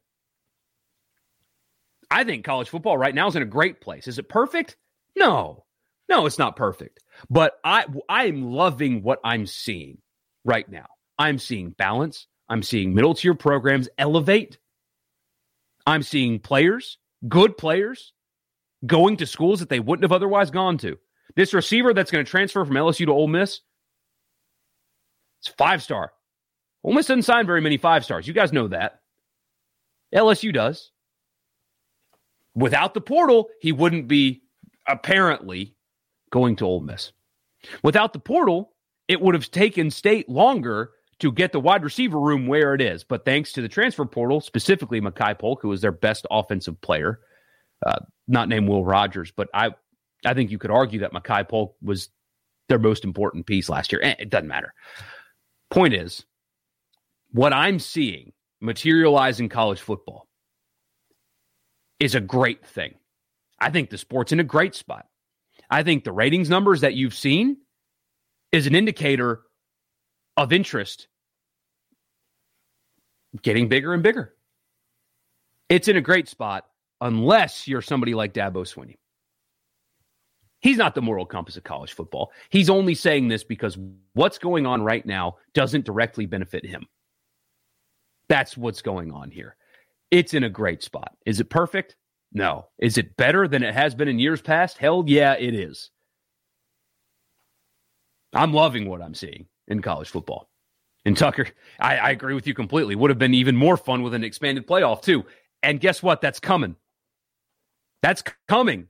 I 2.12 2.24
think 2.24 2.46
college 2.46 2.70
football 2.70 2.98
right 2.98 3.16
now 3.16 3.28
is 3.28 3.36
in 3.36 3.42
a 3.42 3.48
great 3.48 3.82
place. 3.82 4.08
Is 4.08 4.20
it 4.20 4.30
perfect? 4.30 4.78
No. 5.16 5.66
No, 6.10 6.26
it's 6.26 6.40
not 6.40 6.56
perfect. 6.56 7.00
But 7.30 7.54
I 7.64 7.86
I'm 8.10 8.44
loving 8.52 9.04
what 9.04 9.20
I'm 9.24 9.46
seeing 9.46 10.00
right 10.44 10.68
now. 10.70 10.88
I'm 11.18 11.40
seeing 11.40 11.72
balance. 11.72 12.28
I'm 12.50 12.64
seeing 12.64 12.94
middle 12.94 13.14
tier 13.14 13.36
programs 13.36 13.90
elevate. 13.98 14.58
I'm 15.86 16.04
seeing 16.04 16.40
players, 16.40 16.98
good 17.28 17.58
players, 17.58 18.14
going 18.86 19.18
to 19.18 19.26
schools 19.26 19.60
that 19.60 19.70
they 19.70 19.80
wouldn't 19.80 20.04
have 20.04 20.12
otherwise 20.12 20.52
gone 20.52 20.78
to. 20.80 20.98
This 21.36 21.54
receiver 21.54 21.94
that's 21.94 22.12
going 22.12 22.24
to 22.24 22.30
transfer 22.30 22.64
from 22.64 22.76
LSU 22.76 23.06
to 23.06 23.12
Ole 23.12 23.28
Miss, 23.28 23.62
it's 25.42 25.54
five 25.58 25.84
star. 25.84 26.12
Ole 26.84 26.94
Miss 26.94 27.08
doesn't 27.08 27.24
sign 27.24 27.46
very 27.46 27.62
many 27.62 27.78
five 27.78 28.06
stars. 28.06 28.28
You 28.28 28.34
guys 28.34 28.54
know 28.54 28.68
that. 28.70 29.00
LSU 30.14 30.54
does. 30.54 30.92
Without 32.56 32.94
the 32.94 33.02
portal, 33.02 33.50
he 33.62 33.72
wouldn't 33.72 34.08
be 34.08 34.44
apparently 34.88 35.76
going 36.34 36.56
to 36.56 36.66
Ole 36.66 36.82
Miss. 36.82 37.12
Without 37.84 38.12
the 38.12 38.20
portal, 38.20 38.74
it 39.08 39.22
would 39.22 39.36
have 39.36 39.52
taken 39.52 39.92
state 39.92 40.28
longer 40.28 40.90
to 41.20 41.32
get 41.32 41.52
the 41.52 41.60
wide 41.60 41.84
receiver 41.84 42.20
room 42.20 42.48
where 42.48 42.74
it 42.74 42.82
is. 42.82 43.04
But 43.04 43.24
thanks 43.24 43.54
to 43.54 43.62
the 43.62 43.70
transfer 43.70 44.04
portal, 44.04 44.42
specifically 44.42 45.00
Makai 45.00 45.38
Polk, 45.38 45.62
who 45.62 45.70
was 45.70 45.82
their 45.82 45.92
best 45.92 46.26
offensive 46.32 46.82
player, 46.82 47.20
uh, 47.86 48.00
not 48.28 48.50
named 48.50 48.68
Will 48.68 48.84
Rogers, 48.84 49.32
but 49.32 49.48
I, 49.54 49.70
I 50.26 50.34
think 50.34 50.50
you 50.50 50.58
could 50.58 50.72
argue 50.72 51.02
that 51.02 51.14
Makai 51.14 51.48
Polk 51.48 51.76
was 51.84 52.10
their 52.68 52.80
most 52.80 53.04
important 53.04 53.46
piece 53.46 53.70
last 53.70 53.92
year. 53.92 54.02
Eh, 54.04 54.16
it 54.18 54.30
doesn't 54.32 54.48
matter. 54.48 54.74
Point 55.70 55.94
is, 55.94 56.26
what 57.32 57.54
I'm 57.54 57.78
seeing 57.78 58.34
materialize 58.60 59.40
in 59.40 59.50
college 59.50 59.82
football 59.82 60.28
is 62.00 62.16
a 62.16 62.22
great 62.22 62.66
thing. 62.66 62.96
I 63.60 63.70
think 63.70 63.92
the 63.92 64.00
sport's 64.00 64.32
in 64.32 64.40
a 64.40 64.44
great 64.44 64.74
spot. 64.74 65.06
I 65.74 65.82
think 65.82 66.04
the 66.04 66.12
ratings 66.12 66.52
numbers 66.52 66.82
that 66.82 66.94
you've 66.94 67.16
seen 67.16 67.58
is 68.52 68.68
an 68.68 68.76
indicator 68.76 69.42
of 70.38 70.54
interest 70.54 71.08
getting 73.42 73.70
bigger 73.70 73.92
and 73.96 74.04
bigger. 74.04 74.36
It's 75.70 75.88
in 75.88 75.98
a 75.98 76.02
great 76.02 76.30
spot 76.30 76.68
unless 77.02 77.68
you're 77.68 77.82
somebody 77.82 78.14
like 78.14 78.36
Dabo 78.36 78.72
Swinney. 78.72 78.98
He's 80.62 80.78
not 80.78 80.94
the 80.94 81.02
moral 81.02 81.26
compass 81.26 81.58
of 81.58 81.64
college 81.64 81.94
football. 81.94 82.32
He's 82.52 82.70
only 82.70 82.94
saying 82.94 83.30
this 83.30 83.44
because 83.44 83.76
what's 84.14 84.38
going 84.38 84.68
on 84.68 84.84
right 84.84 85.04
now 85.04 85.38
doesn't 85.56 85.86
directly 85.86 86.28
benefit 86.28 86.68
him. 86.68 86.86
That's 88.30 88.56
what's 88.56 88.84
going 88.84 89.12
on 89.12 89.32
here. 89.32 89.56
It's 90.12 90.36
in 90.36 90.44
a 90.44 90.50
great 90.52 90.84
spot. 90.84 91.18
Is 91.26 91.40
it 91.40 91.50
perfect? 91.50 91.96
No. 92.34 92.68
Is 92.80 92.98
it 92.98 93.16
better 93.16 93.48
than 93.48 93.64
it 93.64 93.74
has 93.74 93.94
been 93.94 94.08
in 94.08 94.20
years 94.20 94.42
past? 94.42 94.78
Hell 94.78 95.04
yeah, 95.08 95.34
it 95.34 95.54
is. 95.54 95.92
I'm 98.34 98.54
loving 98.54 98.90
what 98.90 99.02
I'm 99.02 99.14
seeing 99.14 99.46
in 99.68 99.82
college 99.82 100.10
football. 100.10 100.50
And 101.06 101.16
Tucker, 101.16 101.48
I, 101.80 101.98
I 101.98 102.10
agree 102.10 102.34
with 102.34 102.48
you 102.48 102.54
completely. 102.54 102.96
Would 102.96 103.12
have 103.12 103.20
been 103.20 103.36
even 103.36 103.56
more 103.56 103.78
fun 103.78 104.02
with 104.02 104.14
an 104.14 104.24
expanded 104.24 104.66
playoff, 104.66 105.04
too. 105.04 105.26
And 105.62 105.80
guess 105.80 106.02
what? 106.02 106.22
That's 106.22 106.40
coming. 106.40 106.76
That's 108.02 108.24
coming. 108.48 108.88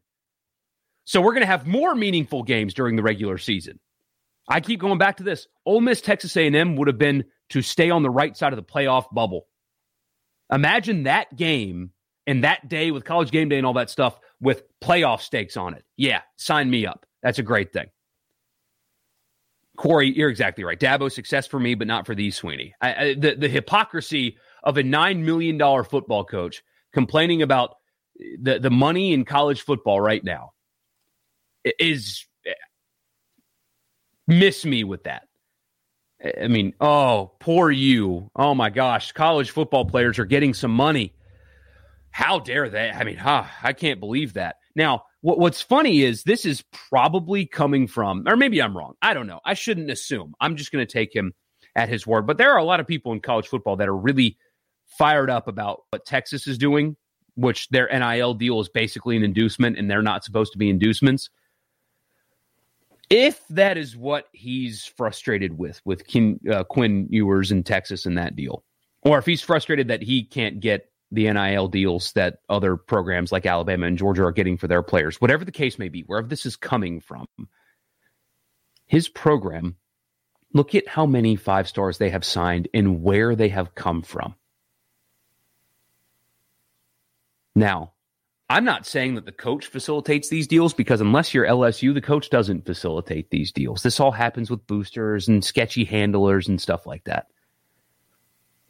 So 1.06 1.20
we're 1.20 1.34
going 1.34 1.42
to 1.42 1.48
have 1.48 1.68
more 1.68 1.94
meaningful 1.94 2.44
games 2.44 2.74
during 2.74 2.96
the 2.96 3.04
regular 3.04 3.38
season. 3.38 3.80
I 4.48 4.62
keep 4.62 4.80
going 4.80 4.98
back 4.98 5.18
to 5.18 5.24
this. 5.24 5.48
Ole 5.66 5.82
Miss, 5.82 6.02
Texas 6.02 6.36
A&M 6.38 6.76
would 6.78 6.88
have 6.88 6.98
been 6.98 7.26
to 7.50 7.62
stay 7.62 7.90
on 7.90 8.04
the 8.04 8.10
right 8.10 8.36
side 8.38 8.54
of 8.54 8.58
the 8.58 8.64
playoff 8.64 9.06
bubble. 9.12 9.48
Imagine 10.52 11.04
that 11.04 11.36
game 11.36 11.92
and 12.28 12.44
that 12.44 12.68
day 12.70 12.92
with 12.92 13.04
college 13.04 13.32
game 13.32 13.50
day 13.50 13.58
and 13.58 13.66
all 13.66 13.74
that 13.74 13.90
stuff 13.90 14.20
with 14.40 14.64
playoff 14.80 15.22
stakes 15.22 15.58
on 15.58 15.74
it. 15.74 15.84
Yeah, 15.98 16.22
sign 16.38 16.70
me 16.70 16.86
up. 16.86 17.06
That's 17.22 17.40
a 17.40 17.44
great 17.44 17.74
thing. 17.74 17.88
Corey, 19.78 20.16
you're 20.16 20.30
exactly 20.30 20.64
right. 20.64 20.80
Dabo 20.80 21.12
success 21.12 21.48
for 21.48 21.60
me, 21.60 21.74
but 21.74 21.88
not 21.88 22.06
for 22.06 22.14
these 22.14 22.40
Swinney. 22.40 22.74
I, 22.80 22.94
I, 22.94 23.14
the 23.16 23.36
the 23.36 23.50
hypocrisy 23.50 24.38
of 24.64 24.78
a 24.78 24.84
nine 24.84 25.26
million 25.26 25.58
dollar 25.58 25.84
football 25.84 26.24
coach 26.24 26.64
complaining 26.94 27.42
about 27.42 27.76
the 28.40 28.60
the 28.60 28.70
money 28.70 29.14
in 29.14 29.26
college 29.26 29.62
football 29.62 30.00
right 30.00 30.24
now 30.24 30.52
is 31.80 32.26
eh, 32.46 32.54
miss 34.28 34.64
me 34.64 34.84
with 34.84 35.06
that. 35.06 35.24
I 36.42 36.48
mean, 36.48 36.74
oh, 36.80 37.34
poor 37.40 37.70
you. 37.72 38.30
Oh 38.36 38.56
my 38.56 38.70
gosh, 38.70 39.12
college 39.12 39.52
football 39.52 39.86
players 39.86 40.20
are 40.20 40.26
getting 40.26 40.54
some 40.54 40.72
money. 40.72 41.14
How 42.14 42.38
dare 42.38 42.70
they? 42.70 42.92
I 42.92 43.04
mean, 43.04 43.18
huh, 43.18 43.46
I 43.64 43.74
can't 43.74 44.00
believe 44.00 44.34
that. 44.34 44.58
Now, 44.76 45.06
what, 45.22 45.40
what's 45.40 45.64
funny 45.64 46.04
is 46.04 46.22
this 46.22 46.46
is 46.46 46.64
probably 46.72 47.48
coming 47.48 47.88
from, 47.88 48.28
or 48.28 48.38
maybe 48.38 48.62
I'm 48.62 48.78
wrong. 48.78 48.94
I 49.02 49.16
don't 49.16 49.26
know. 49.26 49.40
I 49.44 49.56
shouldn't 49.56 49.90
assume. 49.90 50.36
I'm 50.40 50.56
just 50.56 50.72
going 50.72 50.86
to 50.86 50.94
take 50.94 51.14
him 51.14 51.34
at 51.76 51.90
his 51.90 52.06
word. 52.06 52.28
But 52.28 52.38
there 52.38 52.52
are 52.52 52.60
a 52.60 52.64
lot 52.64 52.80
of 52.80 52.86
people 52.86 53.14
in 53.14 53.20
college 53.20 53.48
football 53.48 53.78
that 53.78 53.90
are 53.90 53.98
really 53.98 54.38
fired 54.86 55.32
up 55.32 55.48
about 55.48 55.82
what 55.90 56.06
Texas 56.06 56.46
is 56.46 56.60
doing, 56.60 56.96
which 57.34 57.68
their 57.70 57.90
NIL 57.92 58.36
deal 58.36 58.60
is 58.62 58.70
basically 58.70 59.18
an 59.18 59.24
inducement, 59.24 59.80
and 59.80 59.90
they're 59.90 60.04
not 60.04 60.24
supposed 60.24 60.52
to 60.52 60.60
be 60.60 60.70
inducements. 60.70 61.32
If 63.10 63.42
that 63.50 63.76
is 63.76 63.98
what 63.98 64.26
he's 64.34 64.86
frustrated 64.86 65.58
with, 65.58 65.82
with 65.84 66.04
uh, 66.52 66.64
Quinn 66.66 67.08
Ewers 67.10 67.52
in 67.52 67.64
Texas 67.64 68.06
and 68.06 68.20
that 68.20 68.36
deal, 68.36 68.64
or 69.02 69.18
if 69.18 69.26
he's 69.26 69.42
frustrated 69.42 69.88
that 69.88 70.04
he 70.04 70.24
can't 70.24 70.60
get 70.60 70.93
the 71.14 71.32
NIL 71.32 71.68
deals 71.68 72.12
that 72.14 72.40
other 72.50 72.76
programs 72.76 73.32
like 73.32 73.46
Alabama 73.46 73.86
and 73.86 73.98
Georgia 73.98 74.24
are 74.24 74.32
getting 74.32 74.58
for 74.58 74.68
their 74.68 74.82
players, 74.82 75.22
whatever 75.22 75.46
the 75.46 75.52
case 75.52 75.78
may 75.78 75.90
be, 75.90 76.02
wherever 76.02 76.28
this 76.28 76.46
is 76.46 76.56
coming 76.56 77.00
from, 77.00 77.28
his 78.86 79.08
program, 79.08 79.76
look 80.54 80.76
at 80.76 80.88
how 80.88 81.06
many 81.06 81.36
five 81.36 81.68
stars 81.68 81.98
they 81.98 82.10
have 82.10 82.26
signed 82.26 82.68
and 82.74 83.04
where 83.04 83.36
they 83.36 83.50
have 83.50 83.76
come 83.76 84.02
from. 84.02 84.36
Now, 87.56 87.94
I'm 88.50 88.66
not 88.66 88.86
saying 88.86 89.16
that 89.16 89.26
the 89.26 89.32
coach 89.32 89.68
facilitates 89.68 90.30
these 90.30 90.48
deals 90.48 90.74
because 90.74 91.02
unless 91.02 91.34
you're 91.34 91.46
LSU, 91.46 91.94
the 91.94 92.02
coach 92.02 92.30
doesn't 92.30 92.66
facilitate 92.66 93.30
these 93.30 93.52
deals. 93.52 93.84
This 93.84 94.00
all 94.00 94.12
happens 94.12 94.50
with 94.50 94.68
boosters 94.68 95.28
and 95.28 95.44
sketchy 95.44 95.86
handlers 95.86 96.48
and 96.48 96.60
stuff 96.60 96.86
like 96.86 97.04
that. 97.06 97.28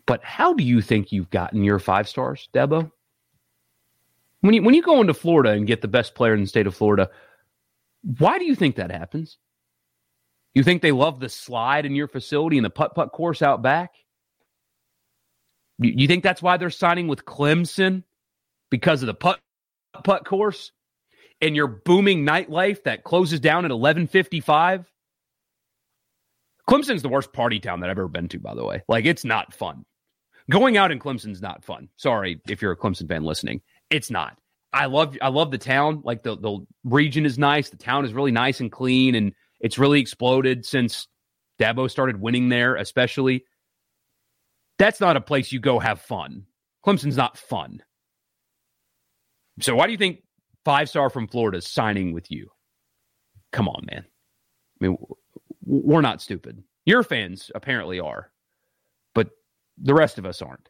But 0.06 0.24
how 0.24 0.54
do 0.54 0.64
you 0.64 0.82
think 0.82 1.12
you've 1.12 1.30
gotten 1.30 1.64
your 1.64 1.80
five 1.80 2.10
stars, 2.10 2.50
Dabo? 2.54 2.92
When 4.42 4.54
you 4.54 4.62
when 4.62 4.76
you 4.76 4.82
go 4.82 5.00
into 5.00 5.14
Florida 5.14 5.52
and 5.52 5.66
get 5.66 5.82
the 5.82 5.88
best 5.88 6.16
player 6.16 6.34
in 6.34 6.42
the 6.42 6.48
state 6.48 6.68
of 6.68 6.76
Florida, 6.76 7.10
why 8.18 8.38
do 8.38 8.46
you 8.46 8.56
think 8.56 8.76
that 8.76 8.92
happens? 8.92 9.38
You 10.54 10.64
think 10.64 10.82
they 10.82 10.92
love 10.92 11.20
the 11.20 11.30
slide 11.30 11.86
in 11.86 11.96
your 11.96 12.08
facility 12.08 12.58
and 12.58 12.66
the 12.66 12.70
putt 12.70 12.96
putt 12.96 13.14
course 13.14 13.42
out 13.42 13.62
back? 13.62 13.92
You, 15.80 15.94
you 15.96 16.08
think 16.08 16.24
that's 16.24 16.42
why 16.42 16.58
they're 16.58 16.70
signing 16.70 17.08
with 17.08 17.24
Clemson 17.26 18.04
because 18.70 19.02
of 19.02 19.08
the 19.08 19.14
putt 19.14 19.40
putt 20.04 20.26
course 20.26 20.74
and 21.40 21.56
your 21.56 21.68
booming 21.68 22.26
nightlife 22.26 22.84
that 22.84 23.04
closes 23.06 23.40
down 23.40 23.64
at 23.64 23.72
11:55 23.72 24.86
Clemson's 26.70 27.02
the 27.02 27.10
worst 27.10 27.32
party 27.34 27.60
town 27.60 27.82
that 27.82 27.90
I've 27.90 27.98
ever 27.98 28.08
been 28.08 28.28
to 28.30 28.40
by 28.40 28.56
the 28.56 28.66
way 28.66 28.84
like 28.88 29.06
it's 29.06 29.24
not 29.24 29.54
fun 29.54 29.86
going 30.50 30.78
out 30.78 30.92
in 30.92 31.00
Clemson's 31.00 31.42
not 31.42 31.64
fun. 31.64 31.90
Sorry 31.98 32.42
if 32.48 32.62
you're 32.62 32.72
a 32.72 32.78
Clemson 32.78 33.08
fan 33.08 33.24
listening. 33.24 33.62
It's 33.90 34.10
not. 34.10 34.38
I 34.74 34.88
love 34.88 35.18
I 35.22 35.30
love 35.30 35.52
the 35.52 35.58
town. 35.58 36.02
Like 36.04 36.24
the 36.24 36.36
the 36.36 36.66
region 36.84 37.26
is 37.26 37.38
nice. 37.38 37.70
The 37.70 37.78
town 37.78 38.06
is 38.06 38.14
really 38.14 38.32
nice 38.32 38.60
and 38.60 38.72
clean 38.72 39.16
and 39.16 39.34
it's 39.60 39.78
really 39.78 40.00
exploded 40.00 40.66
since 40.66 41.08
Dabo 41.60 41.90
started 41.90 42.20
winning 42.20 42.50
there 42.50 42.76
especially. 42.76 43.46
That's 44.80 45.00
not 45.00 45.16
a 45.16 45.22
place 45.22 45.52
you 45.52 45.60
go 45.60 45.80
have 45.80 46.02
fun. 46.02 46.46
Clemson's 46.86 47.18
not 47.18 47.38
fun. 47.38 47.84
So 49.60 49.76
why 49.76 49.86
do 49.86 49.92
you 49.92 49.98
think 49.98 50.24
five 50.66 50.90
star 50.90 51.10
from 51.10 51.28
Florida 51.28 51.60
is 51.60 51.68
signing 51.68 52.12
with 52.12 52.32
you? 52.32 52.50
Come 53.52 53.70
on, 53.70 53.86
man. 53.90 54.04
I 54.82 54.88
mean, 54.88 54.98
we're 55.64 56.02
not 56.02 56.22
stupid. 56.22 56.64
Your 56.86 57.04
fans 57.04 57.52
apparently 57.54 58.00
are, 58.00 58.32
the 59.78 59.94
rest 59.94 60.18
of 60.18 60.26
us 60.26 60.42
aren't. 60.42 60.70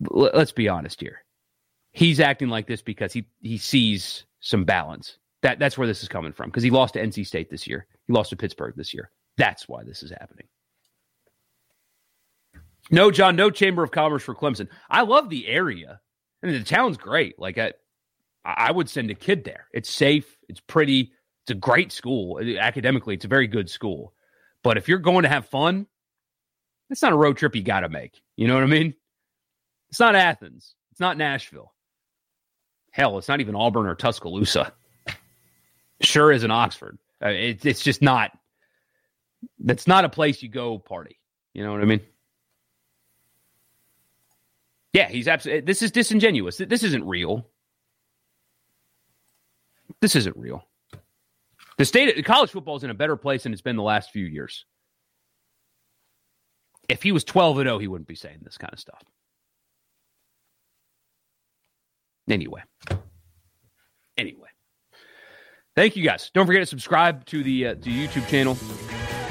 let's 0.00 0.52
be 0.52 0.68
honest 0.68 1.00
here. 1.00 1.24
He's 1.92 2.20
acting 2.20 2.48
like 2.48 2.66
this 2.66 2.82
because 2.82 3.12
he 3.12 3.26
he 3.40 3.58
sees 3.58 4.24
some 4.40 4.64
balance. 4.64 5.18
That 5.42 5.58
that's 5.58 5.78
where 5.78 5.86
this 5.86 6.02
is 6.02 6.08
coming 6.08 6.32
from 6.32 6.50
because 6.50 6.62
he 6.62 6.70
lost 6.70 6.94
to 6.94 7.02
NC 7.02 7.26
State 7.26 7.50
this 7.50 7.66
year. 7.66 7.86
He 8.06 8.12
lost 8.12 8.30
to 8.30 8.36
Pittsburgh 8.36 8.74
this 8.76 8.92
year. 8.92 9.10
That's 9.36 9.68
why 9.68 9.84
this 9.84 10.02
is 10.02 10.10
happening. 10.10 10.46
No, 12.90 13.10
John, 13.10 13.36
no 13.36 13.50
Chamber 13.50 13.82
of 13.82 13.90
Commerce 13.90 14.22
for 14.22 14.34
Clemson. 14.34 14.68
I 14.90 15.02
love 15.02 15.30
the 15.30 15.46
area. 15.48 16.00
I 16.42 16.46
mean, 16.46 16.58
the 16.58 16.64
town's 16.64 16.98
great. 16.98 17.38
Like 17.38 17.58
I, 17.58 17.72
I 18.44 18.70
would 18.70 18.90
send 18.90 19.10
a 19.10 19.14
kid 19.14 19.44
there. 19.44 19.68
It's 19.72 19.88
safe. 19.88 20.36
It's 20.48 20.60
pretty. 20.60 21.12
It's 21.44 21.50
a 21.50 21.54
great 21.54 21.92
school. 21.92 22.40
Academically, 22.58 23.14
it's 23.14 23.24
a 23.24 23.28
very 23.28 23.46
good 23.46 23.70
school. 23.70 24.14
But 24.62 24.78
if 24.78 24.88
you're 24.88 24.98
going 24.98 25.24
to 25.24 25.28
have 25.28 25.46
fun, 25.46 25.86
it's 26.90 27.02
not 27.02 27.12
a 27.12 27.16
road 27.16 27.36
trip 27.36 27.54
you 27.54 27.62
got 27.62 27.80
to 27.80 27.88
make. 27.88 28.20
You 28.36 28.48
know 28.48 28.54
what 28.54 28.62
I 28.62 28.66
mean? 28.66 28.94
It's 29.90 30.00
not 30.00 30.14
Athens. 30.14 30.74
It's 30.90 31.00
not 31.00 31.16
Nashville. 31.16 31.72
Hell, 32.90 33.18
it's 33.18 33.28
not 33.28 33.40
even 33.40 33.56
Auburn 33.56 33.86
or 33.86 33.94
Tuscaloosa. 33.94 34.72
Sure 36.00 36.30
isn't 36.30 36.50
Oxford. 36.50 36.98
Uh, 37.22 37.28
it, 37.28 37.64
it's 37.64 37.82
just 37.82 38.02
not. 38.02 38.30
That's 39.58 39.86
not 39.86 40.04
a 40.04 40.08
place 40.08 40.42
you 40.42 40.48
go 40.48 40.78
party. 40.78 41.18
You 41.54 41.64
know 41.64 41.72
what 41.72 41.80
I 41.80 41.84
mean? 41.84 42.00
Yeah, 44.92 45.08
he's 45.08 45.26
absolutely. 45.28 45.62
This 45.62 45.82
is 45.82 45.90
disingenuous. 45.90 46.56
This 46.56 46.82
isn't 46.82 47.04
real. 47.04 47.46
This 50.00 50.16
isn't 50.16 50.36
real. 50.36 50.66
The 51.78 51.84
state 51.84 52.16
of 52.16 52.24
college 52.24 52.50
football 52.50 52.76
is 52.76 52.84
in 52.84 52.90
a 52.90 52.94
better 52.94 53.16
place 53.16 53.42
than 53.42 53.52
it's 53.52 53.62
been 53.62 53.76
the 53.76 53.82
last 53.82 54.10
few 54.10 54.24
years. 54.24 54.64
If 56.88 57.02
he 57.02 57.12
was 57.12 57.24
12 57.24 57.58
and 57.58 57.66
0, 57.66 57.78
he 57.78 57.88
wouldn't 57.88 58.08
be 58.08 58.14
saying 58.14 58.40
this 58.42 58.58
kind 58.58 58.72
of 58.72 58.78
stuff. 58.78 59.02
Anyway. 62.28 62.62
Anyway. 64.16 64.48
Thank 65.76 65.96
you 65.96 66.04
guys. 66.04 66.30
Don't 66.32 66.46
forget 66.46 66.62
to 66.62 66.66
subscribe 66.66 67.24
to 67.26 67.42
the 67.42 67.66
uh, 67.68 67.74
to 67.74 67.90
YouTube 67.90 68.28
channel. 68.28 68.56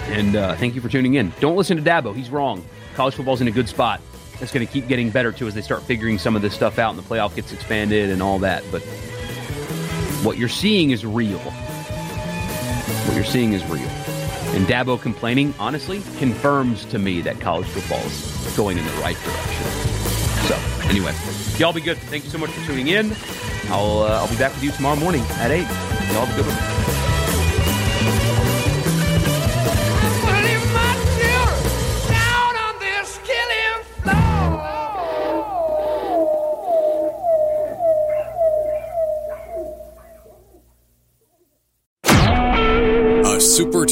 And 0.07 0.35
uh, 0.35 0.55
thank 0.55 0.75
you 0.75 0.81
for 0.81 0.89
tuning 0.89 1.13
in. 1.13 1.31
Don't 1.39 1.55
listen 1.55 1.77
to 1.77 1.83
Dabo. 1.83 2.13
He's 2.13 2.29
wrong. 2.29 2.65
College 2.95 3.15
football's 3.15 3.39
in 3.39 3.47
a 3.47 3.51
good 3.51 3.69
spot. 3.69 4.01
It's 4.41 4.51
going 4.51 4.65
to 4.65 4.71
keep 4.71 4.87
getting 4.87 5.09
better 5.09 5.31
too 5.31 5.47
as 5.47 5.53
they 5.53 5.61
start 5.61 5.83
figuring 5.83 6.17
some 6.17 6.35
of 6.35 6.41
this 6.41 6.53
stuff 6.53 6.77
out 6.77 6.93
and 6.93 6.99
the 6.99 7.07
playoff 7.07 7.33
gets 7.35 7.53
expanded 7.53 8.09
and 8.09 8.21
all 8.21 8.39
that. 8.39 8.63
But 8.71 8.81
what 10.23 10.37
you're 10.37 10.49
seeing 10.49 10.91
is 10.91 11.05
real. 11.05 11.39
What 13.07 13.15
you're 13.15 13.23
seeing 13.23 13.53
is 13.53 13.63
real. 13.65 13.89
And 14.53 14.67
Dabo 14.67 15.01
complaining, 15.01 15.53
honestly, 15.57 16.01
confirms 16.19 16.85
to 16.85 16.99
me 16.99 17.21
that 17.21 17.39
college 17.39 17.65
football 17.67 18.05
is 18.05 18.53
going 18.55 18.77
in 18.77 18.85
the 18.85 18.91
right 18.93 19.17
direction. 19.17 19.65
So, 20.47 20.55
anyway, 20.89 21.13
y'all 21.57 21.73
be 21.73 21.81
good. 21.81 21.97
Thank 21.97 22.25
you 22.25 22.29
so 22.29 22.37
much 22.37 22.51
for 22.51 22.65
tuning 22.67 22.89
in. 22.89 23.15
I'll 23.69 24.03
uh, 24.03 24.19
I'll 24.21 24.29
be 24.29 24.37
back 24.37 24.53
with 24.53 24.63
you 24.63 24.71
tomorrow 24.71 24.95
morning 24.95 25.23
at 25.31 25.49
eight. 25.49 25.67
Y'all 26.11 26.25
have 26.25 26.31
a 26.31 26.35
good 26.35 26.45
one. 26.45 28.42